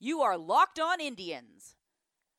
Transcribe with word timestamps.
You 0.00 0.20
are 0.20 0.38
Locked 0.38 0.78
On 0.78 1.00
Indians, 1.00 1.74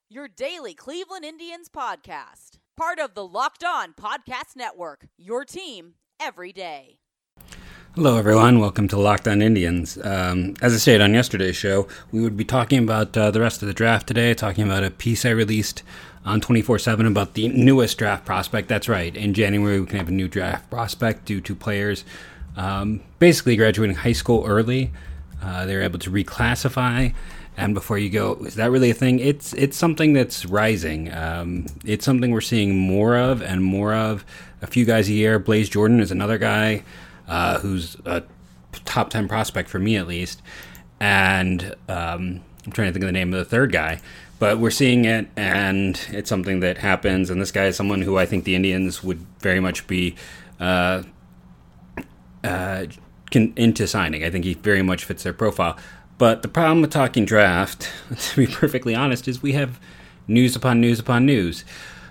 your 0.10 0.30
daily 0.30 0.74
Cleveland 0.74 1.26
Indians 1.26 1.68
podcast. 1.68 2.52
Part 2.78 3.00
of 3.00 3.16
the 3.16 3.28
Locked 3.28 3.66
On 3.66 3.92
Podcast 3.92 4.56
Network, 4.56 5.10
your 5.18 5.44
team 5.44 5.96
every 6.22 6.54
day. 6.54 7.00
Hello, 7.96 8.16
everyone. 8.16 8.60
Welcome 8.60 8.88
to 8.88 8.98
Locked 8.98 9.28
On 9.28 9.42
Indians. 9.42 9.98
Um, 10.02 10.54
as 10.62 10.74
I 10.74 10.78
stated 10.78 11.02
on 11.02 11.14
yesterday's 11.14 11.58
show, 11.58 11.90
we 12.14 12.22
would 12.22 12.38
be 12.38 12.46
talking 12.46 12.80
about 12.82 13.18
uh, 13.18 13.30
the 13.30 13.42
rest 13.42 13.62
of 13.62 13.68
the 13.68 13.74
draft 13.74 14.08
today, 14.08 14.34
talking 14.34 14.64
about 14.64 14.86
a 14.86 14.90
piece 14.90 15.26
I 15.26 15.32
released 15.32 15.84
on 16.24 16.40
24 16.40 16.80
7 16.80 17.06
about 17.06 17.34
the 17.34 17.50
newest 17.50 17.98
draft 17.98 18.26
prospect. 18.26 18.70
That's 18.70 18.88
right. 18.88 19.14
In 19.14 19.34
January, 19.34 19.82
we 19.82 19.86
can 19.86 19.98
have 19.98 20.08
a 20.08 20.14
new 20.14 20.30
draft 20.30 20.70
prospect 20.70 21.26
due 21.26 21.42
to 21.42 21.56
players 21.56 22.06
um, 22.56 23.02
basically 23.20 23.58
graduating 23.58 23.98
high 23.98 24.14
school 24.14 24.46
early. 24.48 24.94
Uh, 25.42 25.66
they're 25.66 25.82
able 25.82 26.00
to 26.00 26.10
reclassify. 26.10 27.14
And 27.60 27.74
before 27.74 27.98
you 27.98 28.10
go, 28.10 28.36
is 28.46 28.56
that 28.56 28.72
really 28.72 28.90
a 28.90 28.94
thing? 28.94 29.20
It's 29.20 29.52
it's 29.52 29.76
something 29.76 30.14
that's 30.14 30.46
rising. 30.46 31.14
Um, 31.14 31.66
it's 31.84 32.06
something 32.06 32.32
we're 32.32 32.40
seeing 32.40 32.78
more 32.78 33.18
of 33.18 33.42
and 33.42 33.62
more 33.62 33.94
of. 33.94 34.24
A 34.62 34.68
few 34.68 34.86
guys 34.86 35.10
a 35.10 35.14
year. 35.14 35.40
Blaze 35.40 35.68
Jordan 35.68 36.00
is 36.00 36.10
another 36.10 36.38
guy 36.38 36.84
uh, 37.28 37.60
who's 37.60 37.98
a 38.06 38.24
top 38.86 39.10
10 39.10 39.28
prospect 39.28 39.68
for 39.68 39.78
me 39.78 39.98
at 39.98 40.08
least. 40.08 40.42
And 41.02 41.76
um, 41.90 42.42
I'm 42.66 42.72
trying 42.72 42.88
to 42.88 42.94
think 42.94 43.04
of 43.04 43.10
the 43.10 43.12
name 43.12 43.34
of 43.34 43.40
the 43.40 43.46
third 43.46 43.74
guy. 43.74 44.00
But 44.40 44.60
we're 44.60 44.72
seeing 44.72 45.04
it, 45.04 45.28
and 45.36 46.00
it's 46.12 46.30
something 46.30 46.62
that 46.62 46.78
happens. 46.78 47.30
And 47.30 47.42
this 47.42 47.52
guy 47.52 47.66
is 47.66 47.76
someone 47.76 48.04
who 48.04 48.18
I 48.18 48.26
think 48.26 48.46
the 48.46 48.56
Indians 48.56 49.04
would 49.04 49.20
very 49.42 49.60
much 49.60 49.86
be 49.86 50.16
uh, 50.62 51.04
uh, 52.42 52.86
into 53.34 53.86
signing. 53.86 54.24
I 54.24 54.30
think 54.30 54.46
he 54.46 54.54
very 54.54 54.82
much 54.82 55.04
fits 55.04 55.24
their 55.24 55.34
profile. 55.34 55.78
But 56.20 56.42
the 56.44 56.50
problem 56.50 56.82
with 56.82 56.92
talking 56.92 57.26
draft, 57.26 57.90
to 58.18 58.36
be 58.36 58.46
perfectly 58.46 58.94
honest, 58.94 59.28
is 59.28 59.42
we 59.42 59.54
have 59.54 59.80
news 60.28 60.56
upon 60.56 60.80
news 60.80 61.00
upon 61.00 61.26
news. 61.26 61.66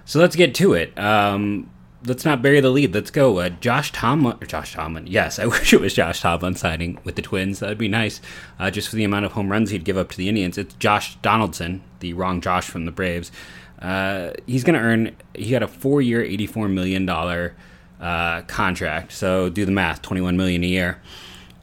So 0.07 0.19
let's 0.19 0.35
get 0.35 0.55
to 0.57 0.73
it. 0.73 0.99
Um, 0.99 1.69
let's 2.07 2.25
not 2.25 2.41
bury 2.41 2.61
the 2.61 2.71
lead. 2.71 2.95
Let's 2.95 3.11
go. 3.11 3.39
Uh, 3.39 3.51
Josh 3.51 3.93
Tomlin. 3.93 4.39
Josh 4.49 4.73
Tomlin. 4.73 5.07
Yes, 5.07 5.39
I 5.39 5.45
wish 5.55 5.75
it 5.75 5.83
was 5.83 5.93
Josh 5.93 6.23
Tomlin 6.23 6.55
signing 6.55 6.99
with 7.05 7.17
the 7.17 7.23
Twins. 7.23 7.61
That'd 7.61 7.77
be 7.77 7.87
nice. 7.87 8.23
Uh, 8.59 8.71
just 8.71 8.89
for 8.89 8.97
the 8.97 9.05
amount 9.05 9.27
of 9.27 9.33
home 9.33 9.53
runs 9.53 9.71
he'd 9.71 9.85
give 9.85 9.99
up 9.99 10.11
to 10.11 10.17
the 10.17 10.31
Indians. 10.31 10.57
It's 10.57 10.73
Josh 10.75 11.17
Donaldson, 11.17 11.83
the 12.01 12.15
wrong 12.15 12.41
Josh 12.41 12.67
from 12.67 12.87
the 12.87 12.91
Braves. 12.91 13.31
Uh, 13.83 14.31
he's 14.47 14.65
going 14.65 14.75
to 14.75 14.81
earn. 14.81 15.15
He 15.35 15.51
got 15.51 15.63
a 15.63 15.69
four-year, 15.69 16.23
eighty-four 16.25 16.69
million 16.69 17.05
dollar 17.05 17.55
uh, 18.01 18.41
contract. 18.43 19.13
So 19.13 19.51
do 19.51 19.67
the 19.67 19.71
math. 19.71 20.01
Twenty-one 20.01 20.39
million 20.39 20.65
a 20.65 20.67
year. 20.67 21.01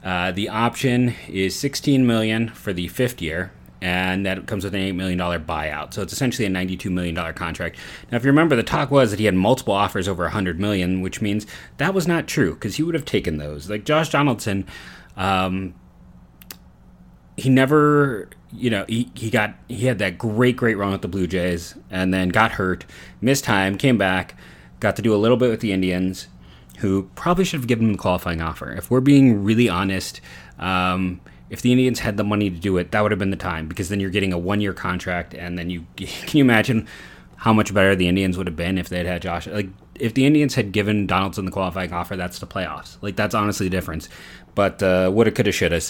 Uh, 0.05 0.31
the 0.31 0.47
option 0.47 1.13
is 1.27 1.57
sixteen 1.59 2.07
million 2.07 2.47
for 2.47 2.71
the 2.71 2.87
fifth 2.87 3.21
year 3.21 3.51
and 3.85 4.25
that 4.25 4.47
comes 4.47 4.63
with 4.63 4.73
an 4.73 4.81
$8 4.81 4.95
million 4.95 5.19
buyout. 5.19 5.93
So 5.93 6.01
it's 6.01 6.11
essentially 6.11 6.47
a 6.47 6.49
$92 6.49 6.89
million 6.89 7.33
contract. 7.35 7.77
Now, 8.11 8.17
if 8.17 8.23
you 8.23 8.29
remember, 8.29 8.55
the 8.55 8.63
talk 8.63 8.89
was 8.89 9.11
that 9.11 9.19
he 9.19 9.25
had 9.25 9.35
multiple 9.35 9.75
offers 9.75 10.07
over 10.07 10.23
100 10.23 10.59
million, 10.59 11.01
which 11.01 11.21
means 11.21 11.45
that 11.77 11.93
was 11.93 12.07
not 12.07 12.27
true 12.27 12.55
because 12.55 12.77
he 12.77 12.83
would 12.83 12.95
have 12.95 13.05
taken 13.05 13.37
those. 13.37 13.69
Like 13.69 13.85
Josh 13.85 14.09
Donaldson, 14.09 14.65
um, 15.15 15.75
he 17.37 17.49
never, 17.49 18.27
you 18.51 18.71
know, 18.71 18.85
he, 18.87 19.11
he 19.13 19.29
got, 19.29 19.53
he 19.67 19.85
had 19.85 19.99
that 19.99 20.17
great, 20.17 20.55
great 20.55 20.79
run 20.79 20.91
with 20.91 21.03
the 21.03 21.07
Blue 21.07 21.27
Jays 21.27 21.75
and 21.91 22.11
then 22.11 22.29
got 22.29 22.53
hurt, 22.53 22.85
missed 23.21 23.43
time, 23.43 23.77
came 23.77 23.99
back, 23.99 24.35
got 24.79 24.95
to 24.95 25.03
do 25.03 25.13
a 25.13 25.17
little 25.17 25.37
bit 25.37 25.51
with 25.51 25.59
the 25.59 25.71
Indians, 25.71 26.27
who 26.77 27.09
probably 27.15 27.45
should 27.45 27.59
have 27.59 27.67
given 27.67 27.89
him 27.89 27.95
a 27.95 27.97
qualifying 27.97 28.41
offer. 28.41 28.71
If 28.73 28.91
we're 28.91 29.01
being 29.01 29.43
really 29.43 29.69
honest, 29.69 30.21
um, 30.59 31.21
if 31.49 31.61
the 31.61 31.71
Indians 31.71 31.99
had 31.99 32.17
the 32.17 32.23
money 32.23 32.49
to 32.49 32.57
do 32.57 32.77
it, 32.77 32.91
that 32.91 33.01
would 33.01 33.11
have 33.11 33.19
been 33.19 33.29
the 33.29 33.37
time 33.37 33.67
because 33.67 33.89
then 33.89 33.99
you're 33.99 34.09
getting 34.09 34.33
a 34.33 34.37
one 34.37 34.61
year 34.61 34.73
contract, 34.73 35.33
and 35.33 35.57
then 35.57 35.69
you 35.69 35.85
can 35.95 36.37
you 36.37 36.43
imagine 36.43 36.87
how 37.37 37.53
much 37.53 37.73
better 37.73 37.95
the 37.95 38.07
Indians 38.07 38.37
would 38.37 38.47
have 38.47 38.55
been 38.55 38.77
if 38.77 38.89
they'd 38.89 39.05
had 39.05 39.21
Josh. 39.21 39.47
Like 39.47 39.69
if 39.95 40.13
the 40.13 40.25
Indians 40.25 40.55
had 40.55 40.71
given 40.71 41.05
Donaldson 41.05 41.45
the 41.45 41.51
qualifying 41.51 41.93
offer, 41.93 42.15
that's 42.15 42.39
the 42.39 42.47
playoffs. 42.47 42.97
Like 43.01 43.15
that's 43.15 43.35
honestly 43.35 43.67
the 43.67 43.75
difference. 43.75 44.09
But 44.55 44.81
uh, 44.81 45.11
woulda, 45.13 45.31
coulda, 45.31 45.51
shoulda 45.51 45.81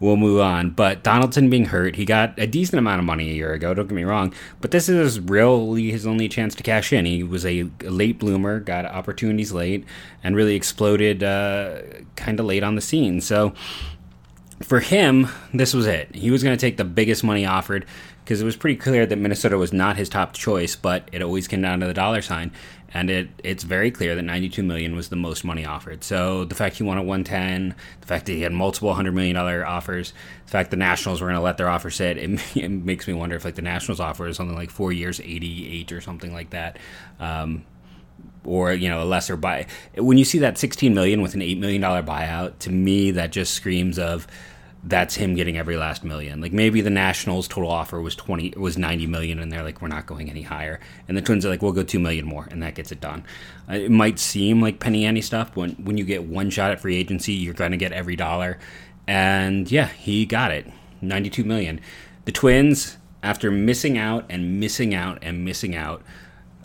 we'll 0.00 0.16
move 0.16 0.40
on. 0.40 0.70
But 0.70 1.02
Donaldson 1.02 1.50
being 1.50 1.66
hurt, 1.66 1.96
he 1.96 2.04
got 2.04 2.38
a 2.38 2.46
decent 2.46 2.78
amount 2.78 2.98
of 2.98 3.04
money 3.04 3.30
a 3.30 3.34
year 3.34 3.52
ago, 3.52 3.74
don't 3.74 3.86
get 3.86 3.94
me 3.94 4.04
wrong. 4.04 4.32
But 4.60 4.70
this 4.70 4.88
is 4.88 5.20
really 5.20 5.90
his 5.90 6.06
only 6.06 6.28
chance 6.28 6.54
to 6.56 6.62
cash 6.62 6.92
in. 6.92 7.04
He 7.04 7.22
was 7.22 7.44
a 7.46 7.64
late 7.82 8.18
bloomer, 8.18 8.60
got 8.60 8.84
opportunities 8.84 9.52
late, 9.52 9.84
and 10.22 10.36
really 10.36 10.54
exploded 10.54 11.22
uh, 11.22 11.82
kind 12.16 12.38
of 12.40 12.46
late 12.46 12.62
on 12.62 12.74
the 12.74 12.80
scene. 12.80 13.20
So 13.20 13.54
for 14.62 14.80
him, 14.80 15.28
this 15.52 15.74
was 15.74 15.86
it. 15.86 16.14
He 16.14 16.30
was 16.30 16.42
going 16.42 16.56
to 16.56 16.60
take 16.60 16.76
the 16.76 16.84
biggest 16.84 17.22
money 17.22 17.44
offered 17.44 17.86
because 18.24 18.40
it 18.40 18.44
was 18.44 18.56
pretty 18.56 18.76
clear 18.76 19.06
that 19.06 19.16
Minnesota 19.16 19.56
was 19.56 19.72
not 19.72 19.96
his 19.96 20.08
top 20.08 20.32
choice, 20.32 20.74
but 20.74 21.08
it 21.12 21.22
always 21.22 21.46
came 21.46 21.62
down 21.62 21.80
to 21.80 21.86
the 21.86 21.94
dollar 21.94 22.22
sign 22.22 22.50
and 22.96 23.10
it 23.10 23.28
it's 23.44 23.62
very 23.62 23.90
clear 23.90 24.14
that 24.14 24.22
92 24.22 24.62
million 24.62 24.96
was 24.96 25.10
the 25.10 25.16
most 25.16 25.44
money 25.44 25.66
offered. 25.66 26.02
So 26.02 26.44
the 26.44 26.54
fact 26.54 26.76
he 26.76 26.88
at 26.88 27.04
110, 27.04 27.74
the 28.00 28.06
fact 28.06 28.26
that 28.26 28.32
he 28.32 28.40
had 28.40 28.52
multiple 28.52 28.94
hundred 28.94 29.12
million 29.12 29.36
dollar 29.36 29.66
offers, 29.66 30.12
the 30.46 30.50
fact 30.50 30.70
the 30.70 30.76
Nationals 30.76 31.20
were 31.20 31.26
going 31.26 31.36
to 31.36 31.42
let 31.42 31.58
their 31.58 31.68
offer 31.68 31.90
sit, 31.90 32.16
it, 32.16 32.40
it, 32.56 32.68
makes 32.70 33.06
me 33.06 33.12
wonder 33.12 33.36
if 33.36 33.44
like 33.44 33.54
the 33.54 33.62
Nationals 33.62 34.00
offer 34.00 34.26
is 34.26 34.36
something 34.36 34.56
like 34.56 34.70
four 34.70 34.92
years, 34.92 35.20
88 35.20 35.92
or 35.92 36.00
something 36.00 36.32
like 36.32 36.50
that. 36.50 36.78
Um, 37.20 37.64
or 38.46 38.72
you 38.72 38.88
know 38.88 39.02
a 39.02 39.04
lesser 39.04 39.36
buy 39.36 39.66
when 39.96 40.18
you 40.18 40.24
see 40.24 40.38
that 40.38 40.56
16 40.58 40.94
million 40.94 41.22
with 41.22 41.34
an 41.34 41.42
8 41.42 41.58
million 41.58 41.80
dollar 41.80 42.02
buyout 42.02 42.58
to 42.60 42.70
me 42.70 43.10
that 43.10 43.32
just 43.32 43.52
screams 43.52 43.98
of 43.98 44.26
that's 44.86 45.16
him 45.16 45.34
getting 45.34 45.58
every 45.58 45.76
last 45.76 46.04
million. 46.04 46.40
Like 46.40 46.52
maybe 46.52 46.80
the 46.80 46.90
Nationals 46.90 47.48
total 47.48 47.70
offer 47.70 48.00
was 48.00 48.14
twenty 48.14 48.54
was 48.56 48.78
ninety 48.78 49.06
million, 49.06 49.40
and 49.40 49.50
they're 49.50 49.64
like, 49.64 49.82
we're 49.82 49.88
not 49.88 50.06
going 50.06 50.30
any 50.30 50.42
higher. 50.42 50.78
And 51.08 51.16
the 51.16 51.22
Twins 51.22 51.44
are 51.44 51.48
like, 51.48 51.60
we'll 51.60 51.72
go 51.72 51.82
two 51.82 51.98
million 51.98 52.24
more, 52.24 52.46
and 52.50 52.62
that 52.62 52.76
gets 52.76 52.92
it 52.92 53.00
done. 53.00 53.24
Uh, 53.68 53.74
it 53.74 53.90
might 53.90 54.18
seem 54.20 54.62
like 54.62 54.78
penny 54.78 55.04
ante 55.04 55.22
stuff, 55.22 55.56
when 55.56 55.72
when 55.72 55.98
you 55.98 56.04
get 56.04 56.24
one 56.24 56.50
shot 56.50 56.70
at 56.70 56.80
free 56.80 56.96
agency, 56.96 57.32
you're 57.32 57.54
going 57.54 57.72
to 57.72 57.76
get 57.76 57.92
every 57.92 58.14
dollar. 58.14 58.58
And 59.08 59.70
yeah, 59.70 59.88
he 59.88 60.24
got 60.24 60.52
it, 60.52 60.70
ninety 61.00 61.30
two 61.30 61.44
million. 61.44 61.80
The 62.24 62.32
Twins, 62.32 62.96
after 63.24 63.50
missing 63.50 63.98
out 63.98 64.24
and 64.28 64.60
missing 64.60 64.94
out 64.94 65.18
and 65.20 65.44
missing 65.44 65.74
out 65.74 66.02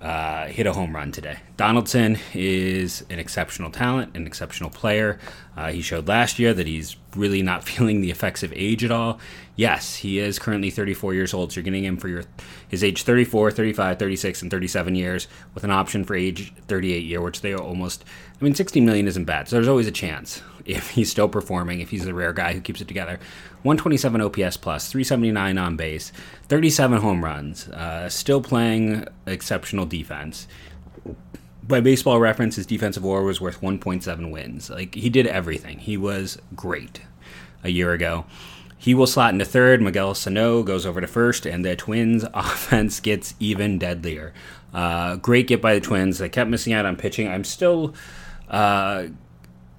uh, 0.01 0.47
hit 0.47 0.66
a 0.66 0.73
home 0.73 0.95
run 0.95 1.12
today. 1.12 1.38
Donaldson 1.57 2.17
is 2.34 3.06
an 3.12 3.19
exceptional 3.19 3.69
talent, 3.69 4.16
an 4.16 4.25
exceptional 4.25 4.72
player. 4.72 5.19
Uh, 5.56 5.72
he 5.72 5.81
showed 5.81 6.07
last 6.07 6.39
year 6.39 6.53
that 6.56 6.66
he's 6.66 6.97
really 7.16 7.44
not 7.44 7.63
feeling 7.69 8.01
the 8.01 8.09
effects 8.09 8.41
of 8.41 8.51
age 8.56 8.84
at 8.84 8.91
all. 8.91 9.19
Yes, 9.56 9.97
he 9.97 10.17
is 10.17 10.39
currently 10.39 10.72
34 10.72 11.13
years 11.13 11.34
old, 11.34 11.51
so 11.51 11.57
you're 11.57 11.63
getting 11.63 11.85
him 11.85 11.97
for 11.97 12.07
your 12.07 12.23
his 12.67 12.84
age 12.84 13.03
34, 13.03 13.51
35, 13.51 14.00
36, 14.00 14.41
and 14.41 14.50
37 14.50 14.95
years 14.95 15.28
with 15.53 15.63
an 15.63 15.72
option 15.72 16.03
for 16.03 16.16
age 16.16 16.51
38 16.68 17.03
year, 17.03 17.22
which 17.22 17.41
they 17.41 17.53
are 17.53 17.62
almost. 17.62 18.03
I 18.39 18.44
mean, 18.44 18.56
16 18.56 18.83
million 18.83 19.07
isn't 19.07 19.25
bad, 19.25 19.47
so 19.47 19.56
there's 19.56 19.68
always 19.68 19.88
a 19.88 19.91
chance 19.91 20.41
if 20.66 20.92
he's 20.92 21.10
still 21.10 21.30
performing, 21.30 21.82
if 21.82 21.90
he's 21.90 22.06
the 22.06 22.14
rare 22.14 22.34
guy 22.34 22.54
who 22.54 22.62
keeps 22.62 22.82
it 22.82 22.88
together. 22.88 23.20
127 23.64 24.22
OPS 24.22 24.58
plus, 24.58 24.90
379 24.92 25.58
on 25.58 25.76
base, 25.76 26.12
37 26.48 27.02
home 27.02 27.24
runs, 27.24 27.68
uh, 27.70 28.10
still 28.10 28.42
playing 28.42 29.06
exceptional 29.26 29.86
defense. 29.86 30.48
By 31.64 31.80
baseball 31.80 32.20
reference, 32.20 32.56
his 32.56 32.66
defensive 32.66 33.04
WAR 33.04 33.24
was 33.24 33.40
worth 33.40 33.62
1.7 33.62 34.32
wins. 34.32 34.70
Like 34.70 34.96
he 34.96 35.10
did 35.10 35.28
everything. 35.28 35.80
He 35.80 35.96
was 35.96 36.38
great 36.56 37.02
a 37.64 37.70
year 37.70 37.94
ago. 37.94 38.26
He 38.78 38.96
will 38.96 39.06
slot 39.06 39.34
into 39.34 39.46
third. 39.46 39.80
Miguel 39.80 40.16
Sano 40.16 40.64
goes 40.64 40.88
over 40.88 41.00
to 41.02 41.08
first, 41.08 41.46
and 41.46 41.64
the 41.64 41.76
Twins' 41.76 42.26
offense 42.34 43.00
gets 43.00 43.36
even 43.40 43.78
deadlier. 43.78 44.34
Uh, 44.74 45.18
great 45.18 45.48
get 45.48 45.62
by 45.62 45.76
the 45.76 45.82
Twins. 45.82 46.18
They 46.18 46.30
kept 46.30 46.50
missing 46.50 46.74
out 46.74 46.88
on 46.88 46.96
pitching. 46.96 47.28
I'm 47.28 47.44
still 47.44 47.94
uh, 48.50 49.06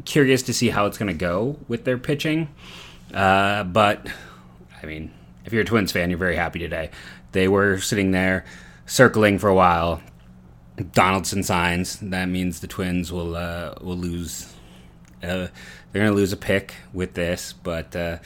curious 0.05 0.43
to 0.45 0.55
see 0.55 0.71
how 0.71 0.87
it's 0.87 0.99
going 0.99 1.09
to 1.09 1.19
go 1.19 1.59
with 1.69 1.85
their 1.85 1.99
pitching. 1.99 2.49
Uh, 3.13 3.65
but 3.65 4.07
I 4.83 4.87
mean, 4.87 5.13
if 5.45 5.53
you're 5.53 5.63
a 5.63 5.67
Twins 5.67 5.93
fan, 5.93 6.11
you're 6.11 6.19
very 6.19 6.37
happy 6.37 6.59
today. 6.59 6.91
They 7.33 7.49
were 7.49 7.79
sitting 7.79 8.11
there 8.11 8.45
circling 8.87 9.39
for 9.39 9.49
a 9.49 9.55
while. 9.55 10.03
Donaldson 10.93 11.43
signs. 11.43 11.99
That 12.01 12.29
means 12.29 12.61
the 12.61 12.67
Twins 12.67 13.13
will 13.13 13.37
uh, 13.37 13.75
will 13.81 13.97
lose. 13.97 14.53
Uh, 15.23 15.49
they're 15.93 16.03
going 16.03 16.11
to 16.11 16.17
lose 16.17 16.33
a 16.33 16.37
pick 16.37 16.75
with 16.93 17.15
this, 17.15 17.53
but 17.53 17.95
uh, 17.95 18.19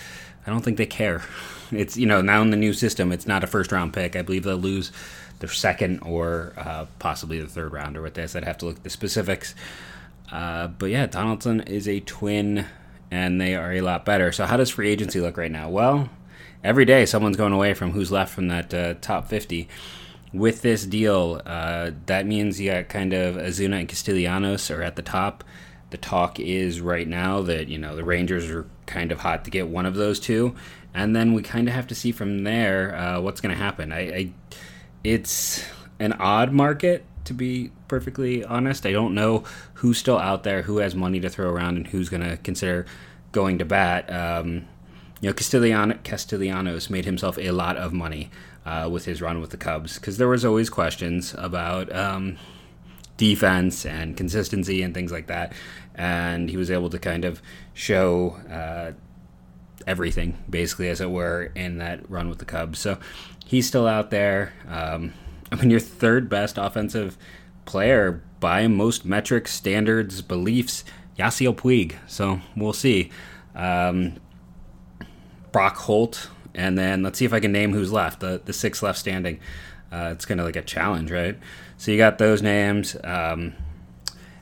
I 0.46 0.50
don't 0.50 0.62
think 0.62 0.76
they 0.76 0.86
care. 0.86 1.22
It's 1.72 1.96
you 1.96 2.06
know 2.06 2.22
now 2.22 2.42
in 2.42 2.50
the 2.50 2.56
new 2.56 2.72
system, 2.72 3.10
it's 3.10 3.26
not 3.26 3.42
a 3.42 3.48
first 3.48 3.72
round 3.72 3.92
pick. 3.92 4.14
I 4.14 4.22
believe 4.22 4.44
they'll 4.44 4.56
lose 4.56 4.92
their 5.40 5.48
second 5.48 5.98
or 5.98 6.52
uh, 6.56 6.86
possibly 7.00 7.40
the 7.40 7.48
third 7.48 7.72
rounder 7.72 8.00
with 8.00 8.14
this. 8.14 8.36
I'd 8.36 8.44
have 8.44 8.58
to 8.58 8.66
look 8.66 8.76
at 8.76 8.84
the 8.84 8.90
specifics. 8.90 9.52
Uh, 10.30 10.68
but 10.68 10.90
yeah, 10.90 11.06
Donaldson 11.06 11.60
is 11.60 11.86
a 11.86 12.00
twin 12.00 12.66
and 13.10 13.40
they 13.40 13.54
are 13.54 13.72
a 13.72 13.80
lot 13.80 14.04
better. 14.04 14.32
So, 14.32 14.46
how 14.46 14.56
does 14.56 14.70
free 14.70 14.90
agency 14.90 15.20
look 15.20 15.36
right 15.36 15.50
now? 15.50 15.68
Well, 15.68 16.08
every 16.64 16.84
day 16.84 17.06
someone's 17.06 17.36
going 17.36 17.52
away 17.52 17.74
from 17.74 17.92
who's 17.92 18.10
left 18.10 18.34
from 18.34 18.48
that 18.48 18.74
uh, 18.74 18.94
top 19.00 19.28
50. 19.28 19.68
With 20.32 20.62
this 20.62 20.84
deal, 20.84 21.40
uh, 21.46 21.92
that 22.06 22.26
means 22.26 22.60
you 22.60 22.70
got 22.70 22.88
kind 22.88 23.12
of 23.12 23.36
Ozuna 23.36 23.80
and 23.80 23.88
Castellanos 23.88 24.70
are 24.70 24.82
at 24.82 24.96
the 24.96 25.02
top. 25.02 25.44
The 25.90 25.96
talk 25.96 26.40
is 26.40 26.80
right 26.80 27.06
now 27.06 27.42
that 27.42 27.68
you 27.68 27.78
know 27.78 27.94
the 27.94 28.04
Rangers 28.04 28.50
are 28.50 28.66
kind 28.86 29.12
of 29.12 29.20
hot 29.20 29.44
to 29.44 29.50
get 29.50 29.68
one 29.68 29.86
of 29.86 29.94
those 29.94 30.18
two, 30.18 30.56
and 30.92 31.14
then 31.14 31.32
we 31.32 31.42
kind 31.42 31.68
of 31.68 31.74
have 31.74 31.86
to 31.86 31.94
see 31.94 32.10
from 32.10 32.42
there 32.42 32.94
uh, 32.96 33.20
what's 33.20 33.40
going 33.40 33.54
to 33.54 33.62
happen. 33.62 33.92
I, 33.92 34.00
I, 34.00 34.32
it's 35.04 35.64
an 36.00 36.12
odd 36.14 36.52
market 36.52 37.04
to 37.26 37.34
be 37.34 37.70
perfectly 37.88 38.44
honest. 38.44 38.86
I 38.86 38.92
don't 38.92 39.14
know 39.14 39.44
who's 39.74 39.98
still 39.98 40.18
out 40.18 40.42
there, 40.42 40.62
who 40.62 40.78
has 40.78 40.94
money 40.94 41.20
to 41.20 41.28
throw 41.28 41.50
around, 41.50 41.76
and 41.76 41.86
who's 41.86 42.08
going 42.08 42.22
to 42.22 42.36
consider 42.38 42.86
going 43.32 43.58
to 43.58 43.64
bat. 43.64 44.10
Um, 44.12 44.66
you 45.20 45.28
know, 45.28 45.32
Castellano, 45.32 45.98
Castellanos 46.04 46.90
made 46.90 47.04
himself 47.04 47.38
a 47.38 47.50
lot 47.50 47.76
of 47.76 47.92
money 47.92 48.30
uh, 48.64 48.88
with 48.90 49.04
his 49.04 49.22
run 49.22 49.40
with 49.40 49.50
the 49.50 49.56
Cubs 49.56 49.94
because 49.94 50.18
there 50.18 50.28
was 50.28 50.44
always 50.44 50.68
questions 50.68 51.34
about 51.38 51.94
um, 51.94 52.36
defense 53.16 53.86
and 53.86 54.16
consistency 54.16 54.82
and 54.82 54.94
things 54.94 55.12
like 55.12 55.26
that, 55.28 55.52
and 55.94 56.50
he 56.50 56.56
was 56.56 56.70
able 56.70 56.90
to 56.90 56.98
kind 56.98 57.24
of 57.24 57.40
show 57.74 58.36
uh, 58.50 58.92
everything 59.86 60.36
basically, 60.48 60.88
as 60.88 61.00
it 61.00 61.10
were, 61.10 61.50
in 61.54 61.78
that 61.78 62.08
run 62.10 62.28
with 62.28 62.38
the 62.38 62.44
Cubs. 62.44 62.78
So 62.78 62.98
he's 63.46 63.66
still 63.66 63.86
out 63.86 64.10
there. 64.10 64.52
Um, 64.68 65.12
I 65.52 65.56
mean, 65.56 65.70
your 65.70 65.80
third 65.80 66.28
best 66.28 66.58
offensive 66.58 67.16
player 67.64 68.22
by 68.40 68.66
most 68.66 69.04
metrics, 69.04 69.52
standards, 69.52 70.22
beliefs, 70.22 70.84
Yasiel 71.18 71.54
Puig. 71.54 71.94
So 72.06 72.40
we'll 72.56 72.72
see. 72.72 73.10
Um, 73.54 74.18
Brock 75.52 75.76
Holt, 75.76 76.28
and 76.54 76.76
then 76.76 77.02
let's 77.02 77.18
see 77.18 77.24
if 77.24 77.32
I 77.32 77.40
can 77.40 77.52
name 77.52 77.72
who's 77.72 77.92
left. 77.92 78.20
The 78.20 78.42
the 78.44 78.52
six 78.52 78.82
left 78.82 78.98
standing. 78.98 79.40
Uh, 79.90 80.10
it's 80.12 80.26
kind 80.26 80.40
of 80.40 80.46
like 80.46 80.56
a 80.56 80.62
challenge, 80.62 81.10
right? 81.10 81.38
So 81.78 81.90
you 81.90 81.96
got 81.96 82.18
those 82.18 82.42
names, 82.42 82.96
um, 83.04 83.54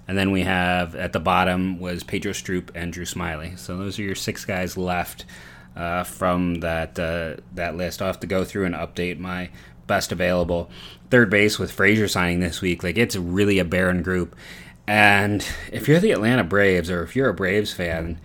and 0.08 0.18
then 0.18 0.32
we 0.32 0.42
have 0.42 0.96
at 0.96 1.12
the 1.12 1.20
bottom 1.20 1.78
was 1.78 2.02
Pedro 2.02 2.32
Strop 2.32 2.72
and 2.74 2.92
Drew 2.92 3.04
Smyly. 3.04 3.56
So 3.58 3.76
those 3.76 3.98
are 3.98 4.02
your 4.02 4.14
six 4.14 4.44
guys 4.44 4.76
left 4.76 5.24
uh, 5.76 6.02
from 6.02 6.56
that 6.56 6.98
uh, 6.98 7.36
that 7.54 7.76
list. 7.76 8.02
I'll 8.02 8.08
have 8.08 8.20
to 8.20 8.26
go 8.26 8.44
through 8.44 8.64
and 8.64 8.74
update 8.74 9.18
my 9.18 9.50
best 9.86 10.12
available. 10.12 10.70
Third 11.10 11.30
base 11.30 11.58
with 11.58 11.72
Frazier 11.72 12.08
signing 12.08 12.40
this 12.40 12.60
week, 12.60 12.82
like 12.82 12.98
it's 12.98 13.16
really 13.16 13.58
a 13.58 13.64
barren 13.64 14.02
group. 14.02 14.36
And 14.86 15.46
if 15.72 15.88
you're 15.88 16.00
the 16.00 16.12
Atlanta 16.12 16.44
Braves 16.44 16.90
or 16.90 17.02
if 17.02 17.16
you're 17.16 17.28
a 17.28 17.34
Braves 17.34 17.72
fan, 17.72 18.20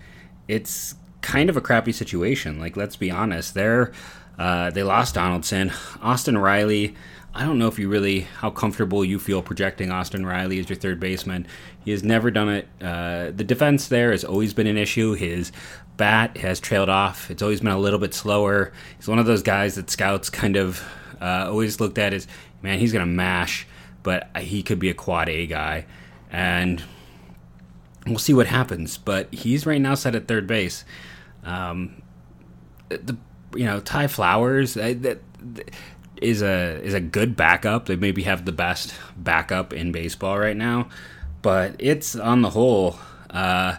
it's 0.48 0.94
kind 1.22 1.48
of 1.48 1.56
a 1.56 1.60
crappy 1.60 1.92
situation. 1.92 2.58
Like 2.58 2.76
let's 2.76 2.96
be 2.96 3.10
honest, 3.10 3.54
they're 3.54 3.92
uh, 4.38 4.70
they 4.70 4.82
lost 4.82 5.14
Donaldson, 5.14 5.72
Austin 6.02 6.38
Riley. 6.38 6.94
I 7.32 7.44
don't 7.44 7.58
know 7.58 7.68
if 7.68 7.78
you 7.78 7.88
really 7.88 8.20
how 8.20 8.50
comfortable 8.50 9.04
you 9.04 9.18
feel 9.18 9.42
projecting 9.42 9.90
Austin 9.90 10.26
Riley 10.26 10.58
as 10.58 10.68
your 10.68 10.78
third 10.78 10.98
baseman. 10.98 11.46
He 11.84 11.92
has 11.92 12.02
never 12.02 12.30
done 12.30 12.48
it. 12.48 12.68
Uh, 12.80 13.30
the 13.30 13.44
defense 13.44 13.88
there 13.88 14.10
has 14.10 14.24
always 14.24 14.52
been 14.52 14.66
an 14.66 14.76
issue. 14.76 15.14
His 15.14 15.52
bat 15.96 16.38
has 16.38 16.58
trailed 16.58 16.88
off. 16.88 17.30
It's 17.30 17.42
always 17.42 17.60
been 17.60 17.70
a 17.70 17.78
little 17.78 17.98
bit 17.98 18.14
slower. 18.14 18.72
He's 18.96 19.06
one 19.06 19.18
of 19.18 19.26
those 19.26 19.42
guys 19.42 19.76
that 19.76 19.90
scouts 19.90 20.30
kind 20.30 20.56
of 20.56 20.82
uh, 21.20 21.46
always 21.48 21.80
looked 21.80 21.98
at 21.98 22.12
as 22.12 22.26
man, 22.62 22.78
he's 22.78 22.92
gonna 22.92 23.06
mash, 23.06 23.66
but 24.02 24.28
he 24.38 24.62
could 24.62 24.78
be 24.78 24.90
a 24.90 24.94
quad 24.94 25.28
A 25.28 25.46
guy, 25.46 25.86
and 26.30 26.82
we'll 28.06 28.18
see 28.18 28.34
what 28.34 28.46
happens. 28.46 28.98
But 28.98 29.32
he's 29.32 29.66
right 29.66 29.80
now 29.80 29.94
set 29.94 30.14
at 30.14 30.28
third 30.28 30.46
base. 30.46 30.84
Um, 31.44 32.02
the 32.88 33.16
you 33.54 33.64
know 33.64 33.80
Ty 33.80 34.08
Flowers 34.08 34.76
uh, 34.76 34.94
that 34.98 35.20
is 36.20 36.42
a 36.42 36.80
is 36.82 36.94
a 36.94 37.00
good 37.00 37.36
backup. 37.36 37.86
They 37.86 37.96
maybe 37.96 38.22
have 38.22 38.44
the 38.44 38.52
best 38.52 38.94
backup 39.16 39.72
in 39.72 39.92
baseball 39.92 40.38
right 40.38 40.56
now, 40.56 40.88
but 41.42 41.76
it's 41.78 42.16
on 42.16 42.42
the 42.42 42.50
whole. 42.50 42.98
Uh, 43.28 43.76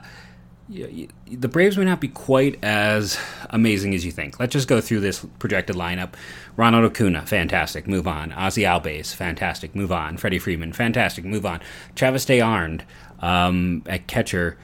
the 0.72 1.48
Braves 1.50 1.78
may 1.78 1.84
not 1.84 2.00
be 2.00 2.08
quite 2.08 2.58
as 2.64 3.20
amazing 3.50 3.94
as 3.94 4.06
you 4.06 4.12
think. 4.12 4.40
Let's 4.40 4.54
just 4.54 4.68
go 4.68 4.80
through 4.80 5.02
this 5.02 5.26
projected 5.40 5.76
lineup. 5.76 6.14
Ronald 6.56 6.86
Acuna, 6.86 7.26
fantastic, 7.26 7.88
move 7.88 8.08
on. 8.08 8.32
Ozzie 8.32 8.64
Albies, 8.64 9.14
fantastic, 9.14 9.76
move 9.76 9.92
on. 9.92 10.18
Freddie 10.18 10.40
Freeman, 10.40 10.72
fantastic, 10.72 11.26
move 11.26 11.46
on. 11.46 11.60
Travis 11.96 12.26
d'Arnaud 12.26 12.86
um, 13.20 13.84
at 13.86 14.08
catcher, 14.08 14.58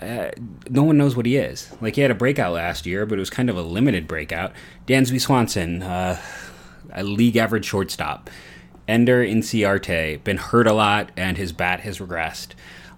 uh, 0.00 0.30
no 0.68 0.82
one 0.82 0.98
knows 0.98 1.14
what 1.14 1.26
he 1.26 1.36
is. 1.36 1.70
Like 1.80 1.94
he 1.94 2.00
had 2.00 2.10
a 2.10 2.16
breakout 2.16 2.52
last 2.54 2.84
year, 2.84 3.06
but 3.06 3.18
it 3.18 3.20
was 3.20 3.30
kind 3.30 3.48
of 3.48 3.56
a 3.56 3.62
limited 3.62 4.08
breakout. 4.08 4.52
Dansby 4.88 5.20
Swanson, 5.20 5.82
uh, 5.82 6.20
a 6.92 7.04
league 7.04 7.36
average 7.36 7.66
shortstop. 7.66 8.28
Ender 8.88 9.24
Inciarte, 9.24 10.22
been 10.24 10.38
hurt 10.38 10.66
a 10.66 10.72
lot, 10.72 11.12
and 11.16 11.36
his 11.36 11.52
bat 11.52 11.80
has 11.80 11.98
regressed. 11.98 12.48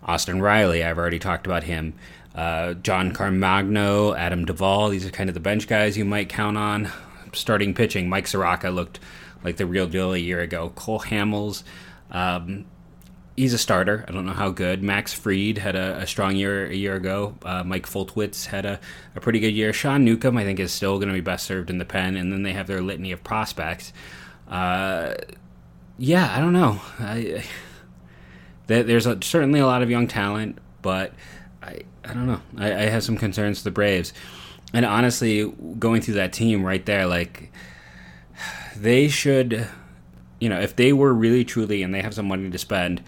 Austin 0.03 0.41
Riley, 0.41 0.83
I've 0.83 0.99
already 0.99 1.19
talked 1.19 1.47
about 1.47 1.65
him. 1.65 1.95
Uh, 2.35 2.75
Johan 2.85 3.13
Camargo, 3.13 4.15
Adam 4.15 4.45
Duvall, 4.45 4.89
these 4.89 5.07
are 5.07 5.11
kind 5.11 5.31
of 5.31 5.35
the 5.35 5.41
bench 5.41 5.69
guys 5.69 5.97
you 5.97 6.05
might 6.05 6.29
count 6.29 6.57
on. 6.57 6.91
Starting 7.33 7.75
pitching, 7.75 8.09
Mike 8.09 8.27
Soroka 8.27 8.71
looked 8.71 9.01
like 9.45 9.57
the 9.57 9.67
real 9.67 9.87
deal 9.87 10.13
a 10.13 10.19
year 10.19 10.41
ago. 10.41 10.73
Cole 10.75 11.01
Hamels, 11.01 11.63
um, 12.11 12.65
he's 13.37 13.53
a 13.53 13.59
starter. 13.59 14.05
I 14.09 14.13
don't 14.13 14.27
know 14.27 14.33
how 14.33 14.51
good. 14.51 14.83
Max 14.83 15.13
Fried 15.13 15.59
had 15.59 15.77
a, 15.77 15.99
a 15.99 16.07
strong 16.07 16.37
year 16.37 16.67
a 16.67 16.75
year 16.75 16.95
ago. 16.95 17.37
Uh, 17.45 17.63
Mike 17.65 17.87
Foltynewicz 17.87 18.47
had 18.47 18.67
a, 18.67 18.81
a 19.15 19.21
pretty 19.21 19.41
good 19.41 19.53
year. 19.55 19.73
Sean 19.73 20.05
Newcomb, 20.05 20.37
I 20.37 20.45
think, 20.45 20.61
is 20.61 20.73
still 20.73 20.97
going 20.99 21.09
to 21.09 21.15
be 21.15 21.21
best 21.21 21.47
served 21.47 21.71
in 21.71 21.79
the 21.79 21.85
pen. 21.85 22.17
And 22.17 22.33
then 22.33 22.43
they 22.43 22.53
have 22.53 22.67
their 22.67 22.81
litany 22.81 23.13
of 23.13 23.23
prospects. 23.23 23.93
Uh, 24.49 25.15
yeah, 25.99 26.33
I 26.37 26.41
don't 26.41 26.53
know. 26.53 26.81
I, 26.99 27.45
there's 28.67 29.07
a, 29.07 29.19
certainly 29.23 29.61
a 29.61 29.67
lot 29.67 29.83
of 29.83 29.91
young 29.91 30.07
talent, 30.07 30.59
but 30.83 31.13
I, 31.65 31.81
I 32.05 32.15
don't 32.15 32.27
know. 32.27 32.41
I, 32.59 32.73
I 32.73 32.83
have 32.83 33.03
some 33.03 33.17
concerns 33.17 33.59
for 33.59 33.65
the 33.65 33.71
Braves. 33.71 34.13
And 34.73 34.85
honestly, 34.85 35.51
going 35.79 36.03
through 36.03 36.15
that 36.15 36.33
team 36.33 36.65
right 36.65 36.85
there, 36.85 37.07
like, 37.07 37.53
they 38.77 39.09
should, 39.09 39.69
you 40.41 40.49
know, 40.49 40.61
if 40.61 40.77
they 40.77 40.93
were 40.93 41.13
really 41.13 41.45
truly 41.45 41.83
and 41.83 41.95
they 41.95 42.03
have 42.03 42.15
some 42.15 42.27
money 42.27 42.51
to 42.51 42.59
spend 42.59 43.03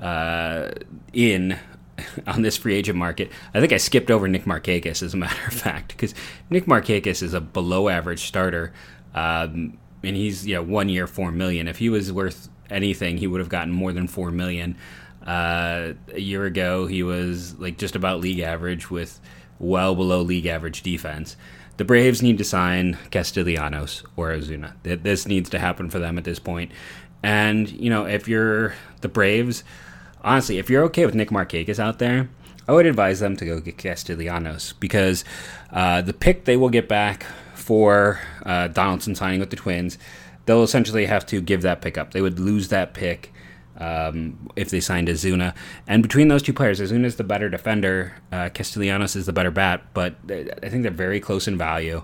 uh, 0.00 0.70
in 1.12 1.58
on 2.26 2.42
this 2.42 2.56
free 2.56 2.74
agent 2.74 2.98
market, 2.98 3.30
I 3.54 3.60
think 3.60 3.72
I 3.72 3.76
skipped 3.76 4.10
over 4.10 4.26
Nick 4.28 4.44
Markakis 4.44 5.02
as 5.02 5.14
a 5.14 5.16
matter 5.16 5.46
of 5.46 5.52
fact, 5.52 5.88
because 5.88 6.14
Nick 6.48 6.64
Markakis 6.66 7.22
is 7.22 7.34
a 7.34 7.40
below 7.40 7.88
average 7.88 8.26
starter. 8.26 8.72
Um, 9.14 9.78
and 10.02 10.16
he's, 10.16 10.46
you 10.46 10.54
know, 10.54 10.62
one 10.62 10.88
year, 10.88 11.06
four 11.06 11.30
million. 11.30 11.68
If 11.68 11.78
he 11.78 11.90
was 11.90 12.10
worth 12.10 12.48
anything, 12.70 13.18
he 13.18 13.26
would 13.26 13.40
have 13.40 13.50
gotten 13.50 13.72
more 13.72 13.92
than 13.92 14.08
four 14.08 14.30
million. 14.30 14.76
Uh, 15.26 15.92
a 16.12 16.20
year 16.20 16.44
ago, 16.46 16.86
he 16.86 17.02
was 17.02 17.54
like 17.58 17.78
just 17.78 17.94
about 17.94 18.20
league 18.20 18.40
average 18.40 18.90
with 18.90 19.20
well 19.58 19.94
below 19.94 20.22
league 20.22 20.46
average 20.46 20.82
defense. 20.82 21.36
The 21.76 21.84
Braves 21.84 22.22
need 22.22 22.38
to 22.38 22.44
sign 22.44 22.98
Castellanos 23.10 24.02
or 24.16 24.30
Ozuna. 24.30 24.74
This 24.82 25.26
needs 25.26 25.48
to 25.50 25.58
happen 25.58 25.88
for 25.88 25.98
them 25.98 26.18
at 26.18 26.24
this 26.24 26.38
point. 26.38 26.72
And, 27.22 27.70
you 27.70 27.90
know, 27.90 28.06
if 28.06 28.28
you're 28.28 28.74
the 29.00 29.08
Braves, 29.08 29.64
honestly, 30.22 30.58
if 30.58 30.68
you're 30.68 30.84
okay 30.84 31.06
with 31.06 31.14
Nick 31.14 31.30
Markakis 31.30 31.78
out 31.78 31.98
there, 31.98 32.28
I 32.68 32.72
would 32.72 32.86
advise 32.86 33.20
them 33.20 33.36
to 33.36 33.44
go 33.44 33.60
get 33.60 33.78
Castellanos 33.78 34.74
because 34.74 35.24
uh, 35.72 36.02
the 36.02 36.12
pick 36.12 36.44
they 36.44 36.56
will 36.56 36.68
get 36.68 36.88
back 36.88 37.24
for 37.54 38.20
uh, 38.44 38.68
Donaldson 38.68 39.14
signing 39.14 39.40
with 39.40 39.50
the 39.50 39.56
Twins, 39.56 39.98
they'll 40.46 40.62
essentially 40.62 41.06
have 41.06 41.26
to 41.26 41.40
give 41.40 41.62
that 41.62 41.82
pick 41.82 41.98
up. 41.98 42.12
They 42.12 42.22
would 42.22 42.38
lose 42.38 42.68
that 42.68 42.94
pick 42.94 43.32
um, 43.80 44.50
if 44.54 44.70
they 44.70 44.78
signed 44.80 45.08
Ozuna. 45.08 45.54
And 45.88 46.02
between 46.02 46.28
those 46.28 46.42
two 46.42 46.52
players, 46.52 46.80
Ozuna 46.80 47.06
is 47.06 47.16
the 47.16 47.24
better 47.24 47.48
defender, 47.48 48.14
uh, 48.30 48.50
Castellanos 48.50 49.16
is 49.16 49.26
the 49.26 49.32
better 49.32 49.50
bat, 49.50 49.82
but 49.94 50.14
I 50.30 50.68
think 50.68 50.82
they're 50.82 50.92
very 50.92 51.18
close 51.18 51.48
in 51.48 51.58
value. 51.58 52.02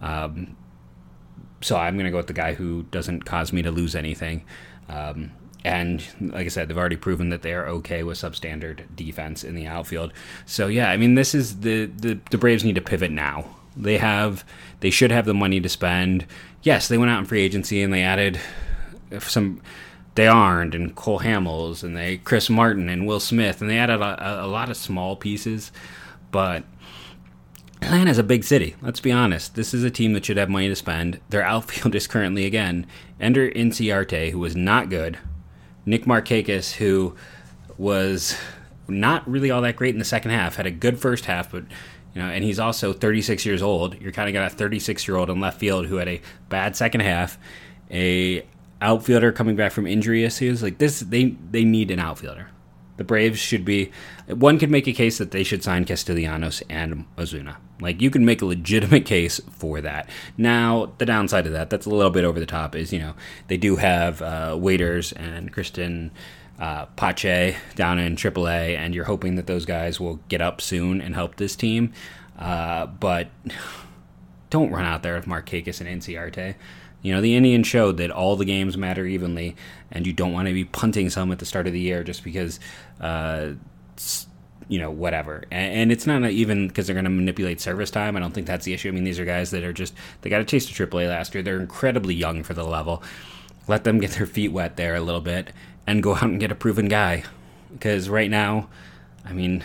Um, 0.00 0.56
so 1.60 1.76
I'm 1.76 1.94
going 1.94 2.06
to 2.06 2.10
go 2.10 2.16
with 2.16 2.28
the 2.28 2.32
guy 2.32 2.54
who 2.54 2.84
doesn't 2.84 3.24
cause 3.24 3.52
me 3.52 3.62
to 3.62 3.70
lose 3.70 3.94
anything. 3.94 4.44
Um, 4.88 5.32
and 5.64 6.02
like 6.20 6.46
I 6.46 6.48
said, 6.48 6.68
they've 6.68 6.78
already 6.78 6.96
proven 6.96 7.28
that 7.30 7.42
they 7.42 7.52
are 7.52 7.68
okay 7.68 8.02
with 8.04 8.18
substandard 8.18 8.84
defense 8.94 9.44
in 9.44 9.54
the 9.54 9.66
outfield. 9.66 10.12
So 10.46 10.68
yeah, 10.68 10.90
I 10.90 10.96
mean, 10.96 11.14
this 11.14 11.34
is 11.34 11.60
the, 11.60 11.86
the 11.86 12.18
the 12.30 12.38
Braves 12.38 12.64
need 12.64 12.76
to 12.76 12.80
pivot 12.80 13.10
now. 13.10 13.56
They 13.76 13.98
have, 13.98 14.44
they 14.80 14.90
should 14.90 15.10
have 15.10 15.26
the 15.26 15.34
money 15.34 15.60
to 15.60 15.68
spend. 15.68 16.26
Yes, 16.62 16.88
they 16.88 16.96
went 16.96 17.10
out 17.10 17.18
in 17.18 17.26
free 17.26 17.42
agency 17.42 17.82
and 17.82 17.92
they 17.92 18.02
added 18.02 18.40
some 19.20 19.60
d'Arnaud 20.18 20.74
and 20.74 20.96
Cole 20.96 21.20
Hamels 21.20 21.84
and 21.84 21.96
they 21.96 22.16
Chris 22.16 22.50
Martin 22.50 22.88
and 22.88 23.06
Will 23.06 23.20
Smith 23.20 23.60
and 23.60 23.70
they 23.70 23.78
added 23.78 24.00
a, 24.00 24.44
a 24.44 24.48
lot 24.48 24.68
of 24.68 24.76
small 24.76 25.14
pieces, 25.14 25.70
but 26.32 26.64
Atlanta's 27.80 28.18
a 28.18 28.24
big 28.24 28.42
city. 28.42 28.74
Let's 28.82 28.98
be 28.98 29.12
honest. 29.12 29.54
This 29.54 29.72
is 29.72 29.84
a 29.84 29.90
team 29.90 30.14
that 30.14 30.24
should 30.24 30.36
have 30.36 30.48
money 30.48 30.68
to 30.68 30.74
spend. 30.74 31.20
Their 31.28 31.44
outfield 31.44 31.94
is 31.94 32.08
currently 32.08 32.46
again 32.46 32.86
Ender 33.20 33.48
Inciarte, 33.48 34.32
who 34.32 34.40
was 34.40 34.56
not 34.56 34.90
good, 34.90 35.18
Nick 35.86 36.04
Markakis, 36.04 36.72
who 36.72 37.14
was 37.76 38.36
not 38.88 39.28
really 39.30 39.52
all 39.52 39.62
that 39.62 39.76
great 39.76 39.94
in 39.94 40.00
the 40.00 40.04
second 40.04 40.32
half, 40.32 40.56
had 40.56 40.66
a 40.66 40.72
good 40.72 40.98
first 40.98 41.26
half, 41.26 41.52
but 41.52 41.62
you 42.14 42.22
know, 42.22 42.28
and 42.28 42.42
he's 42.42 42.58
also 42.58 42.92
36 42.92 43.46
years 43.46 43.62
old. 43.62 44.00
You're 44.00 44.10
kind 44.10 44.28
of 44.28 44.32
got 44.32 44.50
a 44.50 44.54
36 44.54 45.06
year 45.06 45.16
old 45.16 45.30
in 45.30 45.38
left 45.38 45.60
field 45.60 45.86
who 45.86 45.96
had 45.96 46.08
a 46.08 46.20
bad 46.48 46.74
second 46.74 47.02
half, 47.02 47.38
a 47.88 48.44
outfielder 48.80 49.32
coming 49.32 49.56
back 49.56 49.72
from 49.72 49.86
injury 49.86 50.24
issues. 50.24 50.62
Like 50.62 50.78
this, 50.78 51.00
they 51.00 51.36
they 51.50 51.64
need 51.64 51.90
an 51.90 51.98
outfielder. 51.98 52.48
the 52.96 53.04
Braves 53.04 53.38
should 53.38 53.64
be. 53.64 53.90
One 54.26 54.58
could 54.58 54.70
make 54.70 54.86
a 54.86 54.92
case 54.92 55.18
that 55.18 55.30
they 55.30 55.44
should 55.44 55.62
sign 55.62 55.84
Castellanos 55.84 56.62
and 56.68 57.06
Ozuna. 57.16 57.56
Like 57.80 58.02
you 58.02 58.10
can 58.10 58.24
make 58.24 58.42
a 58.42 58.46
legitimate 58.46 59.04
case 59.14 59.40
for 59.52 59.80
that. 59.80 60.08
Now 60.36 60.92
the 60.98 61.06
downside 61.06 61.46
of 61.46 61.52
that, 61.52 61.70
that's 61.70 61.86
a 61.86 61.90
little 61.90 62.10
bit 62.10 62.24
over 62.24 62.40
the 62.40 62.46
top, 62.46 62.74
is 62.74 62.92
you 62.92 62.98
know 62.98 63.14
they 63.46 63.56
do 63.56 63.76
have 63.76 64.20
uh, 64.20 64.56
Waters 64.58 65.12
and 65.12 65.52
Cristian 65.52 66.10
uh, 66.58 66.86
Pache 66.96 67.56
down 67.76 67.98
in 67.98 68.16
AAA, 68.16 68.76
and 68.76 68.94
you're 68.94 69.04
hoping 69.04 69.36
that 69.36 69.46
those 69.46 69.64
guys 69.64 70.00
will 70.00 70.16
get 70.28 70.40
up 70.40 70.60
soon 70.60 71.00
and 71.00 71.14
help 71.14 71.36
this 71.36 71.54
team. 71.54 71.92
Uh, 72.38 72.86
but 72.86 73.28
don't 74.50 74.70
run 74.70 74.84
out 74.84 75.02
there 75.02 75.14
with 75.14 75.26
Markakis 75.26 75.80
and 75.80 75.88
Inciarte. 75.88 76.56
You 77.08 77.14
know, 77.14 77.22
the 77.22 77.36
Indians 77.36 77.66
showed 77.66 77.96
that 77.96 78.10
all 78.10 78.36
the 78.36 78.44
games 78.44 78.76
matter 78.76 79.06
evenly, 79.06 79.56
and 79.90 80.06
you 80.06 80.12
don't 80.12 80.34
want 80.34 80.46
to 80.46 80.52
be 80.52 80.66
punting 80.66 81.08
some 81.08 81.32
at 81.32 81.38
the 81.38 81.46
start 81.46 81.66
of 81.66 81.72
the 81.72 81.80
year 81.80 82.04
just 82.04 82.22
because, 82.22 82.60
uh, 83.00 83.52
you 84.68 84.78
know, 84.78 84.90
whatever. 84.90 85.44
And, 85.50 85.74
and 85.74 85.90
it's 85.92 86.06
not 86.06 86.22
even 86.24 86.68
because 86.68 86.86
they're 86.86 86.92
going 86.92 87.04
to 87.04 87.10
manipulate 87.10 87.62
service 87.62 87.90
time. 87.90 88.14
I 88.14 88.20
don't 88.20 88.32
think 88.32 88.46
that's 88.46 88.66
the 88.66 88.74
issue. 88.74 88.88
I 88.88 88.90
mean, 88.90 89.04
these 89.04 89.18
are 89.18 89.24
guys 89.24 89.52
that 89.52 89.64
are 89.64 89.72
just, 89.72 89.94
they 90.20 90.28
got 90.28 90.42
a 90.42 90.44
taste 90.44 90.68
of 90.70 90.76
AAA 90.76 91.08
last 91.08 91.34
year. 91.34 91.42
They're 91.42 91.58
incredibly 91.58 92.14
young 92.14 92.42
for 92.42 92.52
the 92.52 92.62
level. 92.62 93.02
Let 93.68 93.84
them 93.84 94.00
get 94.00 94.10
their 94.10 94.26
feet 94.26 94.52
wet 94.52 94.76
there 94.76 94.94
a 94.94 95.00
little 95.00 95.22
bit 95.22 95.54
and 95.86 96.02
go 96.02 96.14
out 96.14 96.24
and 96.24 96.38
get 96.38 96.52
a 96.52 96.54
proven 96.54 96.88
guy. 96.88 97.24
Because 97.72 98.10
right 98.10 98.30
now, 98.30 98.68
I 99.24 99.32
mean, 99.32 99.64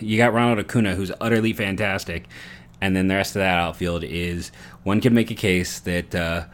you 0.00 0.16
got 0.16 0.32
Ronald 0.32 0.60
Acuna, 0.60 0.94
who's 0.94 1.12
utterly 1.20 1.52
fantastic, 1.52 2.24
and 2.80 2.96
then 2.96 3.06
the 3.06 3.14
rest 3.16 3.36
of 3.36 3.40
that 3.40 3.58
outfield 3.58 4.02
is 4.02 4.50
one 4.84 5.00
can 5.00 5.14
make 5.14 5.30
a 5.30 5.34
case 5.34 5.78
that 5.80 6.14
uh, 6.14 6.44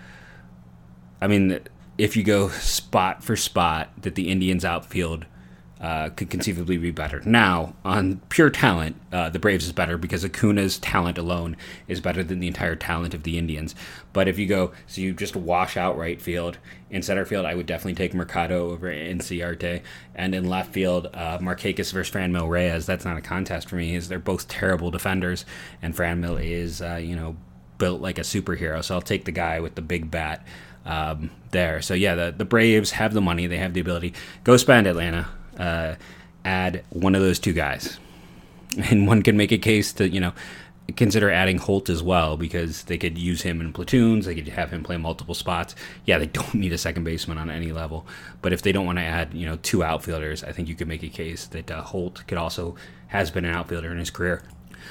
I 1.21 1.27
mean 1.27 1.61
if 1.97 2.17
you 2.17 2.23
go 2.23 2.49
spot 2.49 3.25
for 3.25 3.37
spot 3.37 3.91
that 4.03 4.15
the 4.15 4.31
Indians 4.31 4.65
outfield 4.65 5.27
uh, 5.81 6.09
could 6.11 6.29
conceivably 6.29 6.77
be 6.77 6.91
better. 6.91 7.23
Now, 7.25 7.75
on 7.85 8.21
pure 8.31 8.51
talent, 8.51 8.97
uh, 9.13 9.31
the 9.31 9.39
Braves 9.39 9.65
is 9.65 9.73
better 9.73 9.97
because 9.97 10.25
Acuna's 10.25 10.79
talent 10.79 11.19
alone 11.19 11.57
is 11.87 12.01
better 12.01 12.25
than 12.25 12.41
the 12.41 12.49
entire 12.49 12.75
talent 12.75 13.15
of 13.15 13.23
the 13.23 13.39
Indians. 13.39 13.75
But 14.13 14.27
if 14.27 14.39
you 14.39 14.47
go, 14.47 14.73
so 14.87 15.01
you 15.01 15.13
just 15.13 15.37
wash 15.37 15.77
out 15.77 15.97
right 15.97 16.21
field. 16.21 16.59
In 16.91 17.03
center 17.03 17.25
field, 17.25 17.47
I 17.47 17.55
would 17.55 17.67
definitely 17.67 17.95
take 17.95 18.13
Mercado 18.13 18.71
over 18.71 18.89
Inciarte. 18.89 19.83
And 20.15 20.35
in 20.35 20.49
left 20.49 20.73
field, 20.73 21.07
uh, 21.15 21.39
versus 21.39 22.11
Franmil 22.11 22.49
Reyes. 22.49 22.87
That's 22.87 23.05
not 23.05 23.17
a 23.17 23.21
contest 23.21 23.69
for 23.69 23.77
me. 23.77 23.95
Is 23.95 24.09
they're 24.09 24.19
both 24.19 24.49
terrible 24.49 24.91
defenders, 24.91 25.45
and 25.81 25.95
Franmil 25.95 26.43
is, 26.43 26.83
uh, 26.83 26.97
you 26.97 27.15
know, 27.15 27.37
built 27.79 28.01
like 28.01 28.19
a 28.19 28.23
superhero. 28.23 28.85
So 28.85 28.95
I'll 28.95 29.01
take 29.01 29.25
the 29.25 29.33
guy 29.33 29.61
with 29.61 29.75
the 29.75 29.83
big 29.83 30.11
bat. 30.11 30.45
Um, 30.85 31.31
there. 31.51 31.83
So 31.83 31.93
yeah, 31.93 32.15
the 32.15 32.35
the 32.35 32.47
Braves 32.47 32.93
have 32.93 33.13
the 33.13 33.21
money, 33.21 33.47
they 33.47 33.59
have 33.59 33.75
the 33.75 33.81
ability. 33.81 34.15
Go 34.43 34.57
spend 34.57 34.87
Atlanta 34.87 35.29
uh, 35.59 35.97
add 36.45 36.85
one 36.91 37.15
of 37.15 37.21
those 37.21 37.39
two 37.39 37.53
guys. 37.53 37.99
And 38.91 39.07
one 39.09 39.23
can 39.23 39.37
make 39.37 39.51
a 39.51 39.59
case 39.59 39.95
to, 39.95 40.09
you 40.09 40.21
know, 40.21 40.35
consider 40.95 41.31
adding 41.31 41.57
Holt 41.57 41.89
as 41.89 42.03
well 42.03 42.37
because 42.37 42.85
they 42.85 42.99
could 42.99 43.17
use 43.17 43.41
him 43.43 43.63
in 43.63 43.73
platoons. 43.73 44.27
They 44.27 44.35
could 44.35 44.47
have 44.49 44.71
him 44.71 44.85
play 44.85 44.99
multiple 44.99 45.35
spots. 45.35 45.75
Yeah, 46.05 46.19
they 46.19 46.27
don't 46.39 46.55
need 46.55 46.73
a 46.75 46.79
second 46.79 47.03
baseman 47.03 47.39
on 47.39 47.51
any 47.51 47.73
level. 47.73 48.07
But 48.43 48.53
if 48.53 48.61
they 48.63 48.71
don't 48.71 48.87
want 48.87 48.99
to 48.99 49.05
add, 49.05 49.33
you 49.33 49.47
know, 49.47 49.57
two 49.57 49.83
outfielders, 49.83 50.45
I 50.45 50.53
think 50.53 50.69
you 50.69 50.75
could 50.75 50.87
make 50.87 51.03
a 51.03 51.09
case 51.09 51.47
that 51.47 51.71
uh, 51.71 51.83
Holt 51.83 52.23
could 52.29 52.39
also 52.39 52.77
has 53.09 53.31
been 53.31 53.47
an 53.47 53.55
outfielder 53.55 53.91
in 53.91 53.99
his 53.99 54.11
career. 54.11 54.43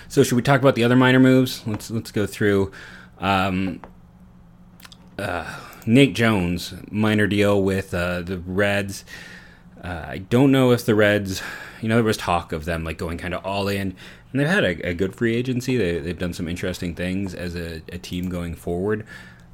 So 0.08 0.24
should 0.24 0.36
we 0.36 0.42
talk 0.42 0.62
about 0.62 0.76
the 0.76 0.84
other 0.84 0.96
minor 0.96 1.20
moves? 1.20 1.66
Let's 1.66 1.92
let's 1.92 2.12
go 2.12 2.26
through. 2.26 2.72
Um, 3.20 3.82
uh, 5.18 5.60
Nate 5.86 6.14
Jones 6.14 6.74
minor 6.92 7.28
deal 7.28 7.62
with 7.62 7.94
uh, 7.94 8.22
the 8.22 8.38
Reds. 8.40 9.06
Uh, 9.84 10.06
I 10.08 10.18
don't 10.18 10.52
know 10.52 10.72
if 10.72 10.86
the 10.86 10.96
Reds, 10.96 11.42
you 11.82 11.88
know, 11.88 11.96
there 11.96 12.04
was 12.04 12.18
talk 12.18 12.52
of 12.52 12.66
them 12.66 12.84
like 12.84 12.98
going 12.98 13.18
kind 13.18 13.34
of 13.34 13.46
all 13.46 13.68
in, 13.68 13.96
and 14.32 14.40
they've 14.40 14.48
had 14.48 14.64
a, 14.64 14.90
a 14.90 14.94
good 14.94 15.16
free 15.16 15.36
agency. 15.36 15.78
They, 15.78 16.00
they've 16.00 16.18
done 16.18 16.34
some 16.34 16.48
interesting 16.48 16.94
things 16.94 17.34
as 17.34 17.56
a, 17.56 17.82
a, 17.92 17.98
team 17.98 18.30
going 18.30 18.56
forward, 18.56 19.06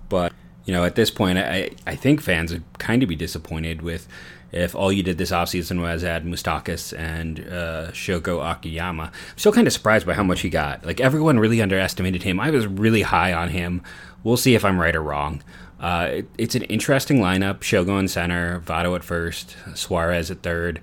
but 0.10 0.34
you 0.66 0.74
know, 0.74 0.86
at 0.86 0.96
this 0.96 1.12
point, 1.12 1.38
I 1.38 1.72
I 1.86 1.96
think 1.96 2.22
fans 2.22 2.52
would 2.52 2.64
kind 2.80 3.04
of 3.04 3.10
be 3.10 3.16
disappointed 3.16 3.82
with 3.82 4.08
if 4.54 4.76
all 4.76 4.92
you 4.92 5.04
did 5.04 5.18
this 5.18 5.32
offseason 5.32 5.82
was 5.82 6.04
add 6.04 6.26
Moustakas 6.26 6.98
and 6.98 7.40
uh, 7.40 7.92
Shogo 7.92 8.40
Akiyama. 8.50 9.04
I'm 9.04 9.38
still 9.38 9.52
kind 9.52 9.68
of 9.68 9.74
surprised 9.74 10.06
by 10.06 10.14
how 10.14 10.24
much 10.24 10.42
he 10.42 10.50
got. 10.50 10.86
Like 10.86 11.02
everyone 11.02 11.40
really 11.40 11.62
underestimated 11.62 12.24
him. 12.24 12.40
I 12.40 12.52
was 12.52 12.68
really 12.68 13.02
high 13.02 13.34
on 13.34 13.50
him. 13.50 13.82
We'll 14.24 14.38
see 14.38 14.56
if 14.56 14.64
I'm 14.64 14.80
right 14.80 14.96
or 14.96 15.02
wrong. 15.02 15.44
Uh, 15.80 16.10
it, 16.12 16.30
it's 16.38 16.56
an 16.56 16.64
interesting 16.64 17.18
lineup. 17.18 17.60
Shogo 17.60 18.00
in 18.00 18.08
center, 18.08 18.62
Votto 18.62 18.96
at 18.96 19.04
first, 19.04 19.58
Suarez 19.74 20.32
at 20.32 20.42
third, 20.42 20.80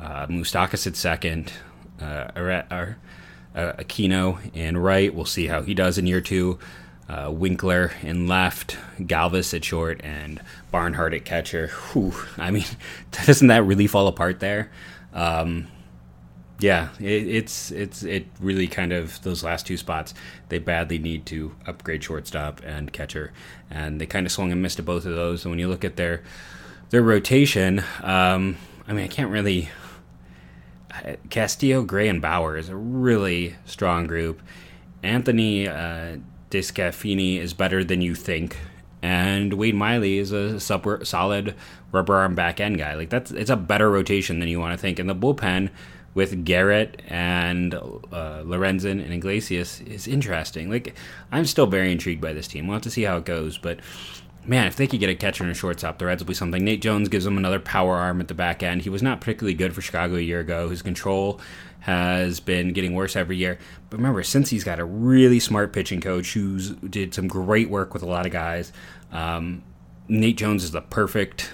uh, 0.00 0.26
Moustakas 0.26 0.86
at 0.86 0.96
second, 0.96 1.52
uh, 2.00 2.28
uh, 2.34 2.94
Aquino 3.54 4.38
in 4.54 4.76
right. 4.76 5.14
We'll 5.14 5.24
see 5.24 5.46
how 5.46 5.62
he 5.62 5.74
does 5.74 5.96
in 5.96 6.06
year 6.06 6.20
two. 6.20 6.58
Uh, 7.08 7.30
Winker 7.30 7.92
in 8.02 8.26
left, 8.26 8.78
Galvis 8.98 9.52
at 9.52 9.64
short, 9.64 10.00
and 10.02 10.40
Barnhart 10.70 11.12
at 11.14 11.24
catcher. 11.24 11.68
Whew, 11.92 12.14
I 12.38 12.50
mean, 12.50 12.64
doesn't 13.26 13.48
that 13.48 13.64
really 13.64 13.86
fall 13.86 14.06
apart 14.06 14.40
there? 14.40 14.70
Um, 15.12 15.68
yeah, 16.62 16.90
it, 17.00 17.26
it's 17.26 17.70
it's 17.72 18.02
it 18.02 18.26
really 18.40 18.68
kind 18.68 18.92
of 18.92 19.20
those 19.22 19.42
last 19.42 19.66
two 19.66 19.76
spots 19.76 20.14
they 20.48 20.58
badly 20.58 20.98
need 20.98 21.26
to 21.26 21.54
upgrade 21.66 22.04
shortstop 22.04 22.60
and 22.64 22.92
catcher, 22.92 23.32
and 23.68 24.00
they 24.00 24.06
kind 24.06 24.26
of 24.26 24.32
swung 24.32 24.52
and 24.52 24.62
missed 24.62 24.78
at 24.78 24.84
both 24.84 25.04
of 25.04 25.14
those. 25.14 25.44
And 25.44 25.50
when 25.50 25.58
you 25.58 25.68
look 25.68 25.84
at 25.84 25.96
their 25.96 26.22
their 26.90 27.02
rotation, 27.02 27.80
um, 28.02 28.56
I 28.86 28.92
mean, 28.92 29.04
I 29.04 29.08
can't 29.08 29.30
really. 29.30 29.70
Castillo, 31.30 31.82
Gray, 31.82 32.06
and 32.06 32.20
Bauer 32.20 32.56
is 32.56 32.68
a 32.68 32.76
really 32.76 33.56
strong 33.64 34.06
group. 34.06 34.42
Anthony 35.02 35.66
uh, 35.66 36.18
DeSclafani 36.52 37.38
is 37.38 37.54
better 37.54 37.82
than 37.82 38.02
you 38.02 38.14
think, 38.14 38.58
and 39.00 39.54
Wade 39.54 39.74
Miley 39.74 40.18
is 40.18 40.32
a 40.32 40.60
sub- 40.60 41.06
solid 41.06 41.54
rubber 41.90 42.14
arm 42.14 42.34
back 42.34 42.60
end 42.60 42.78
guy. 42.78 42.94
Like 42.94 43.08
that's 43.08 43.30
it's 43.30 43.50
a 43.50 43.56
better 43.56 43.90
rotation 43.90 44.38
than 44.38 44.48
you 44.48 44.60
want 44.60 44.72
to 44.72 44.78
think. 44.78 44.98
And 44.98 45.08
the 45.08 45.14
bullpen 45.14 45.70
with 46.14 46.44
Garrett 46.44 47.00
and 47.08 47.74
uh, 47.74 48.42
Lorenzen 48.44 49.02
and 49.02 49.12
Iglesias 49.12 49.80
is 49.80 50.06
interesting. 50.06 50.68
Like, 50.70 50.94
I'm 51.30 51.46
still 51.46 51.66
very 51.66 51.90
intrigued 51.90 52.20
by 52.20 52.34
this 52.34 52.46
team. 52.46 52.66
We'll 52.66 52.74
have 52.74 52.82
to 52.82 52.90
see 52.90 53.02
how 53.02 53.16
it 53.16 53.24
goes, 53.24 53.56
but 53.56 53.80
man, 54.44 54.66
if 54.66 54.76
they 54.76 54.86
could 54.86 55.00
get 55.00 55.10
a 55.10 55.14
catcher 55.14 55.44
and 55.44 55.52
a 55.52 55.54
shortstop, 55.54 55.98
the 55.98 56.06
Reds 56.06 56.22
will 56.22 56.28
be 56.28 56.34
something. 56.34 56.64
Nate 56.64 56.82
Jones 56.82 57.08
gives 57.08 57.24
them 57.24 57.36
another 57.36 57.60
power 57.60 57.96
arm 57.96 58.20
at 58.20 58.28
the 58.28 58.34
back 58.34 58.62
end. 58.62 58.82
He 58.82 58.90
was 58.90 59.02
not 59.02 59.20
particularly 59.20 59.54
good 59.54 59.74
for 59.74 59.80
Chicago 59.80 60.16
a 60.16 60.20
year 60.20 60.40
ago. 60.40 60.68
His 60.68 60.82
control 60.82 61.40
has 61.80 62.40
been 62.40 62.72
getting 62.72 62.94
worse 62.94 63.16
every 63.16 63.36
year. 63.36 63.58
But 63.90 63.98
remember, 63.98 64.22
since 64.22 64.50
he's 64.50 64.64
got 64.64 64.78
a 64.78 64.84
really 64.84 65.40
smart 65.40 65.72
pitching 65.72 66.00
coach 66.00 66.32
who's 66.32 66.70
did 66.70 67.14
some 67.14 67.28
great 67.28 67.70
work 67.70 67.92
with 67.94 68.02
a 68.02 68.06
lot 68.06 68.26
of 68.26 68.32
guys, 68.32 68.72
um, 69.10 69.62
Nate 70.08 70.36
Jones 70.36 70.64
is 70.64 70.70
the 70.70 70.80
perfect 70.80 71.50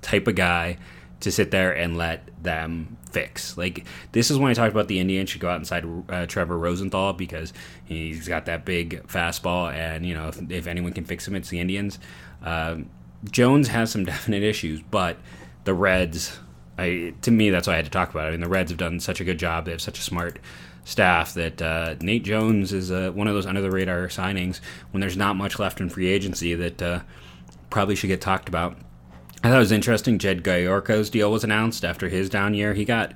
type 0.00 0.26
of 0.26 0.34
guy 0.34 0.78
to 1.22 1.32
sit 1.32 1.50
there 1.50 1.72
and 1.72 1.96
let 1.96 2.28
them 2.42 2.96
fix. 3.10 3.56
Like 3.56 3.86
this 4.12 4.30
is 4.30 4.38
when 4.38 4.50
I 4.50 4.54
talked 4.54 4.72
about 4.72 4.88
the 4.88 4.98
Indians 4.98 5.30
should 5.30 5.40
go 5.40 5.48
out 5.48 5.58
inside 5.58 5.86
uh, 6.08 6.26
Trevor 6.26 6.58
Rosenthal 6.58 7.12
because 7.12 7.52
he's 7.84 8.28
got 8.28 8.46
that 8.46 8.64
big 8.64 9.06
fastball, 9.06 9.72
and 9.72 10.04
you 10.04 10.14
know 10.14 10.28
if, 10.28 10.50
if 10.50 10.66
anyone 10.66 10.92
can 10.92 11.04
fix 11.04 11.26
him, 11.26 11.34
it's 11.34 11.48
the 11.48 11.60
Indians. 11.60 11.98
Um, 12.42 12.90
Jones 13.30 13.68
has 13.68 13.90
some 13.90 14.04
definite 14.12 14.42
issues, 14.42 14.82
but 14.90 15.16
the 15.64 15.74
Reds, 15.74 16.38
I 16.76 17.14
to 17.22 17.30
me 17.30 17.50
that's 17.50 17.66
why 17.66 17.74
I 17.74 17.76
had 17.76 17.84
to 17.86 17.90
talk 17.90 18.10
about 18.10 18.26
it. 18.26 18.28
I 18.28 18.30
mean 18.32 18.40
the 18.40 18.48
Reds 18.48 18.70
have 18.70 18.78
done 18.78 19.00
such 19.00 19.20
a 19.20 19.24
good 19.24 19.38
job; 19.38 19.64
they 19.64 19.70
have 19.70 19.80
such 19.80 19.98
a 19.98 20.02
smart 20.02 20.38
staff 20.84 21.34
that 21.34 21.62
uh, 21.62 21.94
Nate 22.00 22.24
Jones 22.24 22.72
is 22.72 22.90
uh, 22.90 23.12
one 23.14 23.28
of 23.28 23.34
those 23.34 23.46
under 23.46 23.60
the 23.60 23.70
radar 23.70 24.08
signings 24.08 24.60
when 24.90 25.00
there's 25.00 25.16
not 25.16 25.36
much 25.36 25.60
left 25.60 25.80
in 25.80 25.88
free 25.88 26.08
agency 26.08 26.54
that 26.56 26.82
uh, 26.82 27.00
probably 27.70 27.94
should 27.94 28.08
get 28.08 28.20
talked 28.20 28.48
about. 28.48 28.76
I 29.44 29.48
thought 29.48 29.56
it 29.56 29.60
was 29.60 29.72
interesting. 29.72 30.18
Jed 30.18 30.44
Gyorko's 30.44 31.10
deal 31.10 31.32
was 31.32 31.42
announced 31.42 31.84
after 31.84 32.08
his 32.08 32.30
down 32.30 32.54
year. 32.54 32.74
He 32.74 32.84
got 32.84 33.12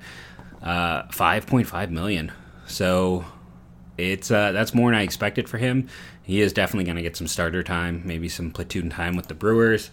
uh, 0.61 1.03
5.5 1.03 1.89
million. 1.89 2.33
So 2.65 3.23
it's 3.97 4.29
uh, 4.29 4.51
that's 4.51 4.73
more 4.73 4.91
than 4.91 4.99
I 4.99 5.03
expected 5.03 5.47
for 5.47 5.57
him. 5.57 5.87
He 6.23 6.41
is 6.41 6.51
definitely 6.51 6.83
going 6.83 6.97
to 6.97 7.01
get 7.01 7.15
some 7.15 7.27
starter 7.27 7.63
time, 7.63 8.01
maybe 8.03 8.27
some 8.27 8.51
platoon 8.51 8.89
time 8.89 9.15
with 9.15 9.27
the 9.27 9.33
Brewers. 9.33 9.89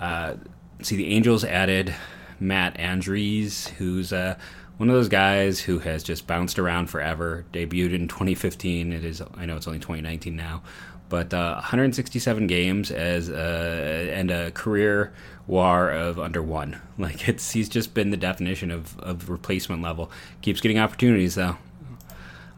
Uh, 0.00 0.34
see, 0.80 0.96
the 0.96 1.08
Angels 1.08 1.42
added 1.42 1.92
Matt 2.38 2.78
Andriese, 2.78 3.68
who's 3.70 4.12
uh, 4.12 4.38
one 4.76 4.88
of 4.88 4.94
those 4.94 5.08
guys 5.08 5.58
who 5.58 5.80
has 5.80 6.04
just 6.04 6.28
bounced 6.28 6.60
around 6.60 6.88
forever. 6.88 7.44
Debuted 7.52 7.94
in 7.94 8.06
2015. 8.06 8.92
It 8.92 9.04
is 9.04 9.20
I 9.34 9.44
know 9.44 9.56
it's 9.56 9.66
only 9.66 9.80
2019 9.80 10.36
now, 10.36 10.62
but 11.08 11.34
uh, 11.34 11.54
167 11.54 12.46
games 12.46 12.92
as 12.92 13.28
a, 13.28 14.12
and 14.14 14.30
a 14.30 14.52
career 14.52 15.12
WAR 15.48 15.90
of 15.90 16.18
under 16.18 16.42
one. 16.42 16.80
Like 16.98 17.28
it's 17.28 17.52
he's 17.52 17.68
just 17.68 17.94
been 17.94 18.10
the 18.10 18.16
definition 18.16 18.72
of, 18.72 18.98
of 18.98 19.30
replacement 19.30 19.82
level. 19.82 20.10
Keeps 20.42 20.60
getting 20.60 20.80
opportunities 20.80 21.36
though. 21.36 21.56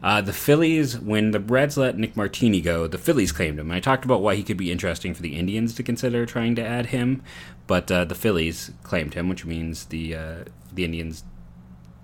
Uh, 0.01 0.19
the 0.19 0.33
Phillies, 0.33 0.97
when 0.97 1.29
the 1.29 1.39
Reds 1.39 1.77
let 1.77 1.95
Nick 1.95 2.17
Martini 2.17 2.59
go, 2.59 2.87
the 2.87 2.97
Phillies 2.97 3.31
claimed 3.31 3.59
him. 3.59 3.69
I 3.69 3.79
talked 3.79 4.03
about 4.03 4.23
why 4.23 4.33
he 4.33 4.41
could 4.41 4.57
be 4.57 4.71
interesting 4.71 5.13
for 5.13 5.21
the 5.21 5.37
Indians 5.37 5.75
to 5.75 5.83
consider 5.83 6.25
trying 6.25 6.55
to 6.55 6.65
add 6.65 6.87
him, 6.87 7.21
but 7.67 7.91
uh, 7.91 8.03
the 8.05 8.15
Phillies 8.15 8.71
claimed 8.81 9.13
him, 9.13 9.29
which 9.29 9.45
means 9.45 9.85
the 9.85 10.15
uh, 10.15 10.43
the 10.73 10.85
Indians, 10.85 11.23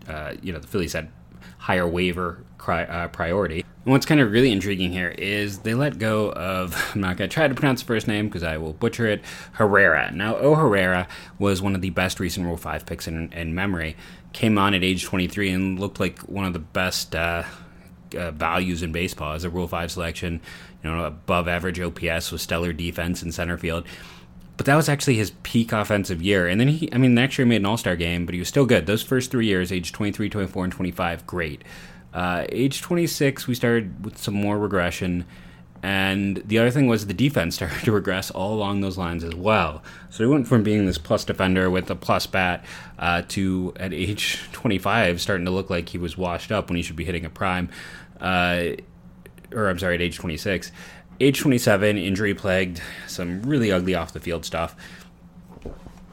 uh, 0.08 0.34
you 0.44 0.54
know, 0.54 0.60
the 0.60 0.68
Phillies 0.68 0.94
had 0.94 1.10
higher 1.58 1.88
waiver 1.88 2.44
cri- 2.60 2.86
uh, 2.86 3.08
priority. 3.08 3.66
And 3.88 3.94
what's 3.94 4.06
kind 4.06 4.20
of 4.20 4.34
really 4.34 4.52
intriguing 4.52 4.92
here 4.92 5.16
is 5.18 5.60
they 5.60 5.74
let 5.74 5.98
go 5.98 6.34
of, 6.34 6.76
I'm 6.94 7.00
not 7.00 7.16
going 7.16 7.30
to 7.30 7.34
try 7.34 7.48
to 7.48 7.56
pronounce 7.56 7.80
the 7.80 7.88
first 7.88 8.06
name 8.06 8.28
because 8.28 8.44
I 8.44 8.58
will 8.58 8.74
butcher 8.74 9.08
it, 9.08 9.22
Herrera. 9.54 10.12
Now, 10.12 10.36
O. 10.36 10.56
Herrera 10.56 11.08
was 11.40 11.62
one 11.62 11.74
of 11.74 11.80
the 11.80 11.92
best 11.92 12.20
recent 12.20 12.46
Rule 12.46 12.58
5 12.58 12.86
picks 12.86 13.08
in, 13.08 13.32
in 13.32 13.56
memory. 13.56 13.96
Came 14.34 14.58
on 14.58 14.74
at 14.74 14.84
age 14.84 15.06
23 15.06 15.52
and 15.52 15.80
looked 15.80 16.02
like 16.02 16.20
one 16.24 16.44
of 16.44 16.52
the 16.52 16.60
best 16.60 17.16
uh, 17.16 17.44
uh, 18.14 18.32
values 18.32 18.84
in 18.84 18.92
baseball 18.92 19.32
as 19.32 19.46
a 19.46 19.50
Rule 19.50 19.70
5 19.70 19.90
selection. 19.90 20.42
You 20.84 20.92
know, 20.92 21.06
above 21.06 21.48
average 21.48 21.80
OPS 21.80 22.34
with 22.34 22.42
stellar 22.42 22.74
defense 22.74 23.24
in 23.24 23.32
center 23.32 23.58
field 23.58 23.86
but 24.58 24.66
that 24.66 24.76
was 24.76 24.90
actually 24.90 25.16
his 25.16 25.34
peak 25.44 25.72
offensive 25.72 26.20
year. 26.20 26.48
And 26.48 26.60
then 26.60 26.68
he, 26.68 26.92
I 26.92 26.98
mean, 26.98 27.14
next 27.14 27.38
year 27.38 27.46
he 27.46 27.50
made 27.50 27.58
an 27.58 27.68
All 27.68 27.78
Star 27.78 27.96
game, 27.96 28.26
but 28.26 28.34
he 28.34 28.40
was 28.40 28.48
still 28.48 28.66
good. 28.66 28.88
Those 28.88 29.04
first 29.04 29.30
three 29.30 29.46
years, 29.46 29.72
age 29.72 29.92
23, 29.92 30.30
24, 30.30 30.64
and 30.64 30.74
25, 30.74 31.28
great. 31.28 31.64
Uh, 32.18 32.46
age 32.50 32.82
26, 32.82 33.46
we 33.46 33.54
started 33.54 34.04
with 34.04 34.18
some 34.18 34.34
more 34.34 34.58
regression. 34.58 35.26
And 35.84 36.38
the 36.38 36.58
other 36.58 36.72
thing 36.72 36.88
was 36.88 37.06
the 37.06 37.14
defense 37.14 37.56
started 37.58 37.84
to 37.86 37.92
regress 37.92 38.32
all 38.32 38.56
along 38.56 38.82
those 38.82 38.98
lines 38.98 39.24
as 39.24 39.36
well. 39.36 39.84
So 40.10 40.24
he 40.24 40.30
went 40.30 40.48
from 40.48 40.64
being 40.64 40.88
this 40.88 40.98
plus 40.98 41.24
defender 41.24 41.70
with 41.70 41.90
a 41.92 41.96
plus 41.96 42.26
bat 42.26 42.66
uh, 42.98 43.22
to, 43.30 43.74
at 43.76 43.94
age 43.94 44.42
25, 44.52 45.22
starting 45.22 45.46
to 45.46 45.52
look 45.52 45.70
like 45.70 45.90
he 45.90 46.00
was 46.00 46.18
washed 46.18 46.52
up 46.52 46.70
when 46.70 46.78
he 46.78 46.82
should 46.82 46.96
be 46.96 47.06
hitting 47.06 47.24
a 47.24 47.30
prime. 47.30 47.70
Uh, 48.20 48.70
or 49.54 49.70
I'm 49.70 49.78
sorry, 49.78 49.96
at 49.96 50.02
age 50.02 50.18
26 50.18 50.72
age 51.20 51.40
27, 51.40 51.98
injury 51.98 52.34
plagued, 52.34 52.82
some 53.08 53.42
really 53.44 53.72
ugly 53.72 53.96
off 53.96 54.14
the 54.14 54.20
field 54.20 54.46
stuff. 54.46 54.76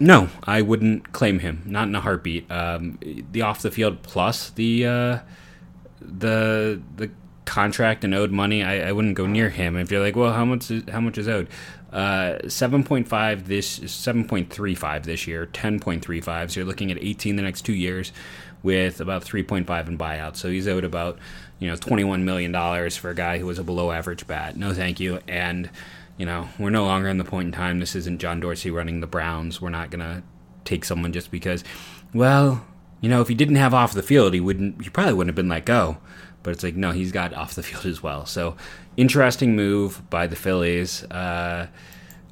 No, 0.01 0.29
I 0.43 0.63
wouldn't 0.63 1.13
claim 1.13 1.39
him. 1.39 1.63
Not 1.65 1.89
in 1.89 1.95
a 1.95 2.01
heartbeat. 2.01 2.51
Um, 2.51 2.99
the 3.31 3.43
off 3.43 3.63
the 3.63 3.71
field 3.71 4.03
plus 4.03 4.51
the 4.51 4.87
uh, 4.87 5.19
the 6.05 6.81
the 6.97 7.11
contract 7.45 8.05
and 8.05 8.15
owed 8.15 8.31
money, 8.31 8.63
I, 8.63 8.89
I, 8.89 8.93
wouldn't 8.93 9.17
go 9.17 9.27
near 9.27 9.51
him. 9.51 9.77
If 9.77 9.91
you're 9.91 10.01
like, 10.01 10.17
well, 10.17 10.33
how 10.33 10.47
much 10.47 10.71
is, 10.71 10.83
how 10.89 11.01
much 11.01 11.19
is 11.19 11.29
owed? 11.29 11.49
Uh, 11.93 12.39
7.5 12.45 13.45
this 13.45 13.79
7.35 13.81 15.05
this 15.05 15.27
year, 15.27 15.47
10.35. 15.53 16.51
So 16.51 16.61
you're 16.61 16.67
looking 16.67 16.91
at 16.91 16.97
18 16.99 17.37
the 17.37 17.43
next 17.43 17.63
two 17.63 17.75
years, 17.75 18.13
with 18.63 19.01
about 19.01 19.25
3.5 19.25 19.89
in 19.89 19.99
buyouts. 19.99 20.37
So 20.37 20.49
he's 20.49 20.67
owed 20.67 20.85
about 20.85 21.19
you 21.59 21.69
know, 21.69 21.77
$21 21.77 22.23
million 22.23 22.91
for 22.91 23.11
a 23.11 23.15
guy 23.15 23.39
who 23.39 23.47
was 23.47 23.59
a 23.59 23.65
below 23.65 23.93
average 23.93 24.27
bat. 24.27 24.57
No, 24.57 24.75
thank 24.75 25.01
you. 25.01 25.21
And, 25.29 25.71
you 26.19 26.27
know, 26.27 26.49
we're 26.59 26.71
no 26.71 26.85
longer 26.85 27.09
in 27.09 27.19
the 27.19 27.25
point 27.25 27.47
in 27.47 27.53
time. 27.53 27.79
This 27.79 27.95
isn't 27.95 28.19
John 28.19 28.41
Dorsey 28.41 28.71
running 28.71 29.01
the 29.01 29.07
Browns. 29.07 29.61
We're 29.61 29.71
not 29.71 29.91
to 30.01 30.23
take 30.65 30.85
someone 30.85 31.13
just 31.13 31.31
because, 31.31 31.63
well, 32.13 32.67
you 33.01 33.09
know, 33.09 33.21
if 33.21 33.29
he 33.29 33.35
didn't 33.35 33.57
have 33.57 33.75
off 33.75 33.93
the 33.93 34.03
field, 34.03 34.35
he 34.35 34.41
wouldn't, 34.41 34.83
he 34.83 34.91
probably 34.91 35.15
wouldn't 35.15 35.31
have 35.31 35.37
been 35.37 35.49
let 35.49 35.65
go. 35.65 35.99
But 36.43 36.51
it's 36.51 36.63
like, 36.63 36.77
no, 36.77 36.91
he's 36.91 37.13
got 37.13 37.33
off 37.35 37.55
the 37.55 37.63
field 37.65 37.87
as 37.87 38.03
well. 38.03 38.27
So, 38.27 38.57
interesting 38.97 39.57
move 39.57 40.09
by 40.11 40.27
the 40.27 40.37
Phillies. 40.37 41.05
Uh, 41.05 41.69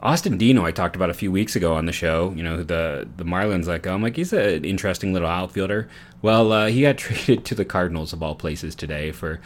Austin 0.02 0.37
Dean, 0.37 0.59
I 0.59 0.73
talked 0.73 0.97
about 0.97 1.11
a 1.11 1.14
few 1.14 1.30
weeks 1.30 1.54
ago 1.54 1.75
on 1.75 1.87
the 1.87 1.92
show. 1.92 2.32
You 2.35 2.42
know, 2.42 2.62
the 2.64 3.09
the 3.16 3.25
Marlins 3.25 3.66
let 3.66 3.82
go. 3.82 3.94
I'm 3.94 4.02
like, 4.02 4.16
he's 4.16 4.32
an 4.32 4.64
interesting 4.64 5.12
little 5.12 5.28
outfielder. 5.28 5.88
Well, 6.21 6.52
uh, 6.52 6.66
he 6.66 6.82
got 6.82 6.99
traded 6.99 7.44
to 7.44 7.54
the 7.54 7.64
Cardinals 7.64 8.12
of 8.12 8.23
all 8.23 8.35
places 8.35 8.75
today 8.75 9.12
for 9.12 9.40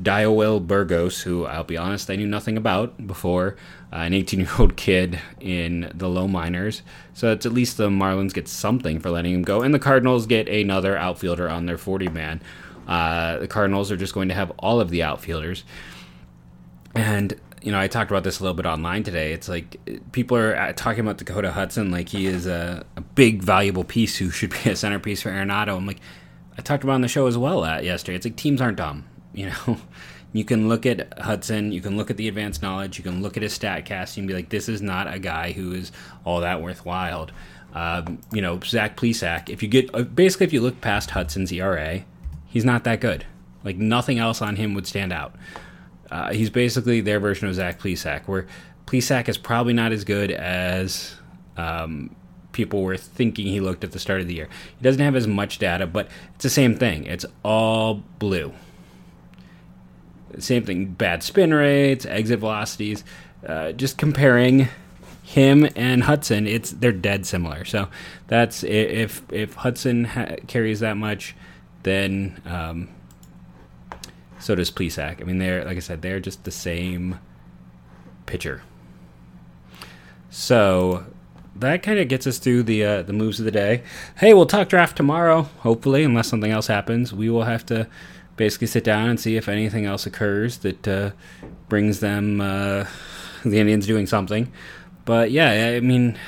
Diowill 0.00 0.66
Burgos, 0.66 1.22
who 1.22 1.46
I'll 1.46 1.64
be 1.64 1.76
honest, 1.76 2.10
I 2.10 2.16
knew 2.16 2.26
nothing 2.26 2.56
about 2.56 3.06
before. 3.06 3.56
Uh, 3.92 3.96
an 3.96 4.14
18 4.14 4.40
year 4.40 4.50
old 4.58 4.76
kid 4.76 5.18
in 5.40 5.90
the 5.94 6.08
low 6.08 6.28
minors. 6.28 6.82
So 7.14 7.32
it's 7.32 7.46
at 7.46 7.52
least 7.52 7.76
the 7.76 7.88
Marlins 7.88 8.34
get 8.34 8.48
something 8.48 9.00
for 9.00 9.10
letting 9.10 9.34
him 9.34 9.42
go, 9.42 9.62
and 9.62 9.74
the 9.74 9.78
Cardinals 9.78 10.26
get 10.26 10.48
another 10.48 10.96
outfielder 10.96 11.48
on 11.48 11.66
their 11.66 11.78
40 11.78 12.08
man. 12.08 12.42
Uh, 12.86 13.38
the 13.38 13.48
Cardinals 13.48 13.90
are 13.90 13.96
just 13.96 14.12
going 14.12 14.28
to 14.28 14.34
have 14.34 14.50
all 14.58 14.80
of 14.80 14.90
the 14.90 15.02
outfielders. 15.02 15.64
And 16.94 17.38
you 17.62 17.70
know, 17.70 17.78
I 17.78 17.86
talked 17.86 18.10
about 18.10 18.24
this 18.24 18.40
a 18.40 18.42
little 18.42 18.56
bit 18.56 18.66
online 18.66 19.02
today. 19.04 19.32
It's 19.32 19.48
like 19.48 19.78
people 20.12 20.36
are 20.36 20.56
uh, 20.56 20.72
talking 20.74 21.00
about 21.00 21.18
Dakota 21.18 21.52
Hudson 21.52 21.90
like 21.90 22.08
he 22.08 22.26
is 22.26 22.46
a, 22.46 22.84
a 22.96 23.00
big, 23.00 23.42
valuable 23.42 23.84
piece 23.84 24.16
who 24.16 24.30
should 24.30 24.50
be 24.50 24.70
a 24.70 24.76
centerpiece 24.76 25.22
for 25.22 25.30
Arenado. 25.30 25.76
I'm 25.76 25.86
like, 25.86 26.00
I 26.58 26.62
talked 26.62 26.84
about 26.84 26.94
on 26.94 27.00
the 27.00 27.08
show 27.08 27.26
as 27.26 27.38
well 27.38 27.64
uh, 27.64 27.80
yesterday. 27.80 28.16
It's 28.16 28.26
like 28.26 28.36
teams 28.36 28.60
aren't 28.60 28.76
dumb. 28.76 29.06
You 29.34 29.46
know, 29.46 29.78
you 30.34 30.44
can 30.44 30.68
look 30.68 30.84
at 30.84 31.18
Hudson, 31.18 31.72
you 31.72 31.80
can 31.80 31.96
look 31.96 32.10
at 32.10 32.18
the 32.18 32.28
advanced 32.28 32.60
knowledge, 32.60 32.98
you 32.98 33.02
can 33.02 33.22
look 33.22 33.38
at 33.38 33.42
his 33.42 33.58
Statcast, 33.58 34.18
and 34.18 34.28
be 34.28 34.34
like, 34.34 34.50
this 34.50 34.68
is 34.68 34.82
not 34.82 35.10
a 35.10 35.18
guy 35.18 35.52
who 35.52 35.72
is 35.72 35.90
all 36.26 36.42
that 36.42 36.60
worthwhile. 36.60 37.30
Um, 37.72 38.20
you 38.30 38.42
know, 38.42 38.60
Zach 38.60 38.94
Plesac. 38.94 39.48
If 39.48 39.62
you 39.62 39.70
get 39.70 39.88
uh, 39.94 40.02
basically, 40.02 40.44
if 40.44 40.52
you 40.52 40.60
look 40.60 40.82
past 40.82 41.12
Hudson's 41.12 41.50
ERA, 41.50 42.04
he's 42.46 42.66
not 42.66 42.84
that 42.84 43.00
good. 43.00 43.24
Like 43.64 43.76
nothing 43.76 44.18
else 44.18 44.42
on 44.42 44.56
him 44.56 44.74
would 44.74 44.86
stand 44.86 45.14
out. 45.14 45.34
Uh, 46.12 46.30
he's 46.30 46.50
basically 46.50 47.00
their 47.00 47.18
version 47.18 47.48
of 47.48 47.54
Zach 47.54 47.80
Plesac, 47.80 48.28
where 48.28 48.46
Plesac 48.84 49.30
is 49.30 49.38
probably 49.38 49.72
not 49.72 49.92
as 49.92 50.04
good 50.04 50.30
as 50.30 51.14
um, 51.56 52.14
people 52.52 52.82
were 52.82 52.98
thinking 52.98 53.46
he 53.46 53.60
looked 53.60 53.82
at 53.82 53.92
the 53.92 53.98
start 53.98 54.20
of 54.20 54.26
the 54.28 54.34
year. 54.34 54.48
He 54.76 54.82
doesn't 54.82 55.00
have 55.00 55.16
as 55.16 55.26
much 55.26 55.58
data, 55.58 55.86
but 55.86 56.08
it's 56.34 56.42
the 56.42 56.50
same 56.50 56.76
thing. 56.76 57.06
It's 57.06 57.24
all 57.42 58.02
blue. 58.18 58.52
Same 60.38 60.64
thing, 60.64 60.86
bad 60.88 61.22
spin 61.22 61.54
rates, 61.54 62.04
exit 62.04 62.40
velocities. 62.40 63.04
Uh, 63.46 63.72
just 63.72 63.96
comparing 63.96 64.68
him 65.22 65.66
and 65.74 66.02
Hudson, 66.02 66.46
it's 66.46 66.72
they're 66.72 66.92
dead 66.92 67.24
similar. 67.24 67.64
So 67.64 67.88
that's 68.28 68.64
if 68.64 69.22
if 69.32 69.54
Hudson 69.54 70.04
ha- 70.04 70.36
carries 70.46 70.80
that 70.80 70.98
much, 70.98 71.34
then 71.84 72.42
um, 72.44 72.88
so 74.42 74.56
does 74.56 74.70
Plesac. 74.72 75.20
I 75.20 75.24
mean, 75.24 75.38
they're 75.38 75.64
like 75.64 75.76
I 75.76 75.80
said, 75.80 76.02
they're 76.02 76.20
just 76.20 76.44
the 76.44 76.50
same 76.50 77.20
pitcher. 78.26 78.62
So 80.30 81.06
that 81.54 81.82
kind 81.82 81.98
of 81.98 82.08
gets 82.08 82.26
us 82.26 82.38
through 82.38 82.64
the 82.64 82.84
uh, 82.84 83.02
the 83.02 83.12
moves 83.12 83.38
of 83.38 83.44
the 83.44 83.52
day. 83.52 83.84
Hey, 84.16 84.34
we'll 84.34 84.46
talk 84.46 84.68
draft 84.68 84.96
tomorrow, 84.96 85.42
hopefully, 85.60 86.02
unless 86.02 86.28
something 86.28 86.50
else 86.50 86.66
happens. 86.66 87.12
We 87.12 87.30
will 87.30 87.44
have 87.44 87.64
to 87.66 87.86
basically 88.36 88.66
sit 88.66 88.82
down 88.82 89.08
and 89.08 89.20
see 89.20 89.36
if 89.36 89.48
anything 89.48 89.84
else 89.84 90.06
occurs 90.06 90.58
that 90.58 90.88
uh, 90.88 91.10
brings 91.68 92.00
them 92.00 92.40
uh, 92.40 92.86
the 93.44 93.60
Indians 93.60 93.86
doing 93.86 94.06
something. 94.06 94.50
But 95.04 95.30
yeah, 95.30 95.74
I 95.76 95.80
mean, 95.80 96.18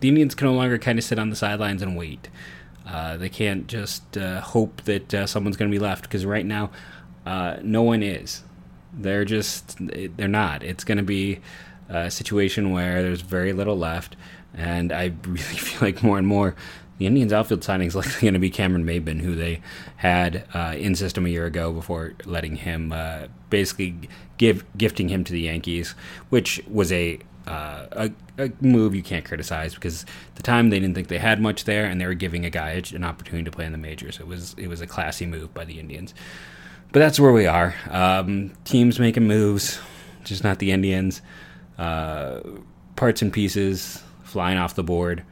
the 0.00 0.08
Indians 0.08 0.34
can 0.34 0.48
no 0.48 0.54
longer 0.54 0.78
kind 0.78 0.98
of 0.98 1.04
sit 1.04 1.18
on 1.18 1.30
the 1.30 1.36
sidelines 1.36 1.80
and 1.80 1.96
wait. 1.96 2.28
Uh, 2.84 3.16
they 3.16 3.28
can't 3.28 3.66
just 3.66 4.16
uh, 4.16 4.40
hope 4.40 4.82
that 4.82 5.12
uh, 5.12 5.26
someone's 5.26 5.56
going 5.56 5.70
to 5.70 5.74
be 5.74 5.82
left 5.82 6.02
because 6.02 6.24
right 6.24 6.46
now 6.46 6.70
uh, 7.26 7.58
no 7.62 7.82
one 7.82 8.02
is. 8.02 8.42
They're 8.94 9.24
just 9.24 9.76
they're 9.78 10.28
not. 10.28 10.62
It's 10.62 10.84
going 10.84 10.98
to 10.98 11.04
be 11.04 11.40
a 11.88 12.10
situation 12.10 12.70
where 12.70 13.02
there's 13.02 13.20
very 13.20 13.52
little 13.52 13.76
left, 13.76 14.16
and 14.54 14.92
I 14.92 15.12
really 15.26 15.42
feel 15.42 15.80
like 15.80 16.02
more 16.02 16.16
and 16.16 16.26
more 16.26 16.54
the 16.98 17.06
Indians' 17.06 17.32
outfield 17.32 17.62
signing 17.62 17.88
is 17.88 17.94
likely 17.96 18.22
going 18.22 18.34
to 18.34 18.40
be 18.40 18.50
Cameron 18.50 18.86
Maybin, 18.86 19.20
who 19.20 19.34
they 19.34 19.60
had 19.96 20.44
uh, 20.54 20.74
in 20.78 20.94
system 20.94 21.26
a 21.26 21.28
year 21.28 21.46
ago 21.46 21.72
before 21.72 22.14
letting 22.24 22.56
him 22.56 22.92
uh, 22.92 23.26
basically 23.50 23.96
give 24.38 24.64
gifting 24.76 25.08
him 25.08 25.24
to 25.24 25.32
the 25.32 25.40
Yankees, 25.40 25.94
which 26.30 26.62
was 26.68 26.92
a, 26.92 27.18
uh, 27.46 27.86
a, 27.92 28.10
a 28.38 28.52
move 28.60 28.94
you 28.94 29.02
can't 29.02 29.24
criticize 29.24 29.74
because 29.74 30.04
at 30.04 30.36
the 30.36 30.42
time 30.42 30.70
they 30.70 30.80
didn't 30.80 30.94
think 30.94 31.08
they 31.08 31.18
had 31.18 31.40
much 31.40 31.64
there, 31.64 31.84
and 31.84 32.00
they 32.00 32.06
were 32.06 32.14
giving 32.14 32.44
a 32.44 32.50
guy 32.50 32.82
an 32.94 33.04
opportunity 33.04 33.44
to 33.44 33.50
play 33.50 33.66
in 33.66 33.72
the 33.72 33.78
majors. 33.78 34.18
It 34.18 34.26
was 34.26 34.54
it 34.56 34.68
was 34.68 34.80
a 34.80 34.86
classy 34.86 35.26
move 35.26 35.52
by 35.52 35.64
the 35.64 35.78
Indians 35.78 36.14
but 36.96 37.00
that's 37.00 37.20
where 37.20 37.30
we 37.30 37.46
are. 37.46 37.74
Um, 37.90 38.54
teams 38.64 38.98
making 38.98 39.24
moves, 39.24 39.78
just 40.24 40.42
not 40.42 40.60
the 40.60 40.72
Indians. 40.72 41.20
Uh, 41.76 42.40
parts 42.96 43.20
and 43.20 43.30
pieces 43.30 44.02
flying 44.22 44.56
off 44.56 44.74
the 44.74 44.82
board. 44.82 45.22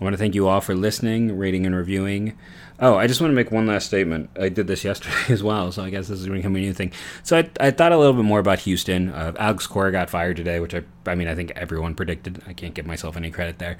I 0.00 0.02
want 0.02 0.14
to 0.14 0.18
thank 0.18 0.34
you 0.34 0.48
all 0.48 0.60
for 0.60 0.74
listening, 0.74 1.38
rating, 1.38 1.64
and 1.64 1.76
reviewing. 1.76 2.36
Oh, 2.80 2.96
I 2.96 3.06
just 3.06 3.20
want 3.20 3.30
to 3.30 3.36
make 3.36 3.52
one 3.52 3.68
last 3.68 3.86
statement. 3.86 4.30
I 4.36 4.48
did 4.48 4.66
this 4.66 4.82
yesterday 4.90 5.32
as 5.32 5.44
well, 5.44 5.70
so 5.70 5.84
I 5.84 5.90
guess 5.90 6.08
this 6.08 6.18
is 6.18 6.26
going 6.26 6.38
to 6.38 6.42
becoming 6.42 6.64
a 6.64 6.66
new 6.66 6.74
thing. 6.74 6.90
So 7.22 7.38
I, 7.38 7.50
I 7.60 7.70
thought 7.70 7.92
a 7.92 7.96
little 7.96 8.14
bit 8.14 8.24
more 8.24 8.40
about 8.40 8.58
Houston. 8.58 9.10
Uh, 9.10 9.32
Alex 9.38 9.68
Cora 9.68 9.92
got 9.92 10.10
fired 10.10 10.36
today, 10.36 10.58
which 10.58 10.74
I, 10.74 10.82
I 11.06 11.14
mean, 11.14 11.28
I 11.28 11.36
think 11.36 11.52
everyone 11.54 11.94
predicted. 11.94 12.42
I 12.48 12.52
can't 12.52 12.74
give 12.74 12.84
myself 12.84 13.16
any 13.16 13.30
credit 13.30 13.60
there. 13.60 13.78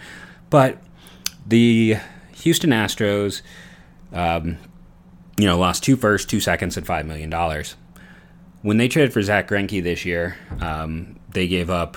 But 0.49 0.81
the 1.45 1.97
Houston 2.35 2.71
Astros, 2.71 3.43
um, 4.13 4.59
you 5.39 5.47
know, 5.47 5.59
lost 5.59 5.83
two 5.83 5.97
firsts, 5.97 6.31
two 6.31 6.41
seconds, 6.41 6.77
and 6.77 6.87
$5 6.87 7.07
million. 7.07 7.65
When 8.63 8.79
they 8.79 8.89
traded 8.89 9.13
for 9.13 9.23
Zack 9.23 9.49
Greinke 9.49 9.83
this 9.83 10.05
year, 10.05 10.37
um, 10.61 11.19
they 11.31 11.47
gave 11.47 11.71
up 11.71 11.97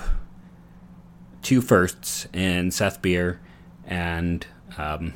two 1.41 1.61
firsts 1.61 2.27
and 2.33 2.73
Seth 2.73 3.01
Beer 3.01 3.39
and 3.85 4.45
um, 4.77 5.13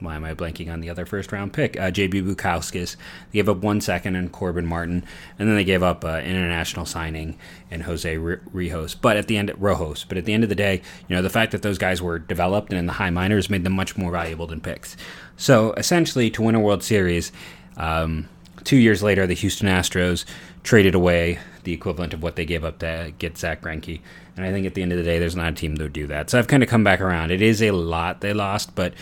why 0.00 0.16
am 0.16 0.24
I 0.24 0.34
blanking 0.34 0.70
on 0.70 0.80
the 0.80 0.90
other 0.90 1.06
first 1.06 1.32
round 1.32 1.52
pick? 1.52 1.78
Uh, 1.78 1.90
JB 1.90 2.34
Bukauskas. 2.34 2.96
They 3.30 3.38
gave 3.38 3.48
up 3.48 3.58
one 3.58 3.80
second 3.80 4.16
and 4.16 4.30
Corbin 4.30 4.66
Martin, 4.66 5.04
and 5.38 5.48
then 5.48 5.56
they 5.56 5.64
gave 5.64 5.82
up 5.82 6.04
uh, 6.04 6.18
international 6.18 6.86
signing 6.86 7.38
and 7.70 7.82
Jose 7.84 8.16
Rojos. 8.16 8.96
But 9.00 9.16
at 9.16 9.28
the 9.28 9.36
end, 9.36 9.50
Rojos. 9.50 10.06
But 10.06 10.18
at 10.18 10.24
the 10.24 10.32
end 10.32 10.42
of 10.42 10.48
the 10.48 10.54
day, 10.54 10.82
you 11.08 11.16
know, 11.16 11.22
the 11.22 11.30
fact 11.30 11.52
that 11.52 11.62
those 11.62 11.78
guys 11.78 12.02
were 12.02 12.18
developed 12.18 12.70
and 12.70 12.78
in 12.78 12.86
the 12.86 12.94
high 12.94 13.10
minors 13.10 13.50
made 13.50 13.64
them 13.64 13.74
much 13.74 13.96
more 13.96 14.10
valuable 14.10 14.46
than 14.46 14.60
picks. 14.60 14.96
So 15.36 15.72
essentially, 15.74 16.30
to 16.30 16.42
win 16.42 16.54
a 16.54 16.60
World 16.60 16.82
Series, 16.82 17.32
um, 17.76 18.28
two 18.64 18.76
years 18.76 19.02
later, 19.02 19.26
the 19.26 19.34
Houston 19.34 19.68
Astros 19.68 20.24
traded 20.62 20.94
away 20.94 21.38
the 21.64 21.72
equivalent 21.72 22.14
of 22.14 22.22
what 22.22 22.36
they 22.36 22.44
gave 22.44 22.64
up 22.64 22.78
to 22.80 23.12
get 23.18 23.38
Zack 23.38 23.62
Greinke. 23.62 24.00
And 24.36 24.44
I 24.44 24.52
think 24.52 24.66
at 24.66 24.74
the 24.74 24.82
end 24.82 24.92
of 24.92 24.98
the 24.98 25.04
day, 25.04 25.18
there's 25.18 25.36
not 25.36 25.52
a 25.52 25.56
team 25.56 25.76
that 25.76 25.84
would 25.84 25.92
do 25.92 26.06
that. 26.08 26.30
So 26.30 26.38
I've 26.38 26.48
kind 26.48 26.62
of 26.62 26.68
come 26.68 26.84
back 26.84 27.00
around. 27.00 27.30
It 27.30 27.42
is 27.42 27.62
a 27.62 27.70
lot 27.70 28.20
they 28.20 28.32
lost, 28.32 28.74
but 28.74 28.94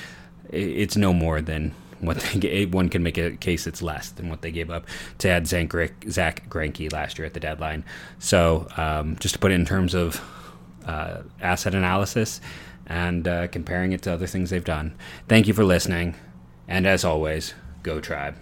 it's 0.50 0.96
no 0.96 1.12
more 1.12 1.40
than 1.40 1.74
what 2.00 2.18
they 2.18 2.66
one 2.66 2.88
can 2.88 3.02
make 3.02 3.18
a 3.18 3.36
case 3.36 3.66
it's 3.66 3.82
less 3.82 4.10
than 4.10 4.28
what 4.28 4.42
they 4.42 4.50
gave 4.50 4.70
up 4.70 4.86
to 5.18 5.28
add 5.28 5.46
Zach, 5.46 5.72
Zack 6.08 6.48
Greinke 6.48 6.92
last 6.92 7.18
year 7.18 7.26
at 7.26 7.34
the 7.34 7.40
deadline. 7.40 7.84
So 8.18 8.68
um, 8.76 9.16
just 9.18 9.34
to 9.34 9.38
put 9.38 9.52
it 9.52 9.54
in 9.54 9.64
terms 9.64 9.94
of 9.94 10.20
uh, 10.86 11.22
asset 11.40 11.74
analysis 11.74 12.40
and 12.86 13.26
uh, 13.26 13.48
comparing 13.48 13.92
it 13.92 14.02
to 14.02 14.12
other 14.12 14.26
things 14.26 14.50
they've 14.50 14.62
done. 14.62 14.94
Thank 15.28 15.48
you 15.48 15.54
for 15.54 15.64
listening, 15.64 16.16
and 16.68 16.86
as 16.86 17.04
always, 17.04 17.54
go 17.82 18.00
Tribe. 18.00 18.36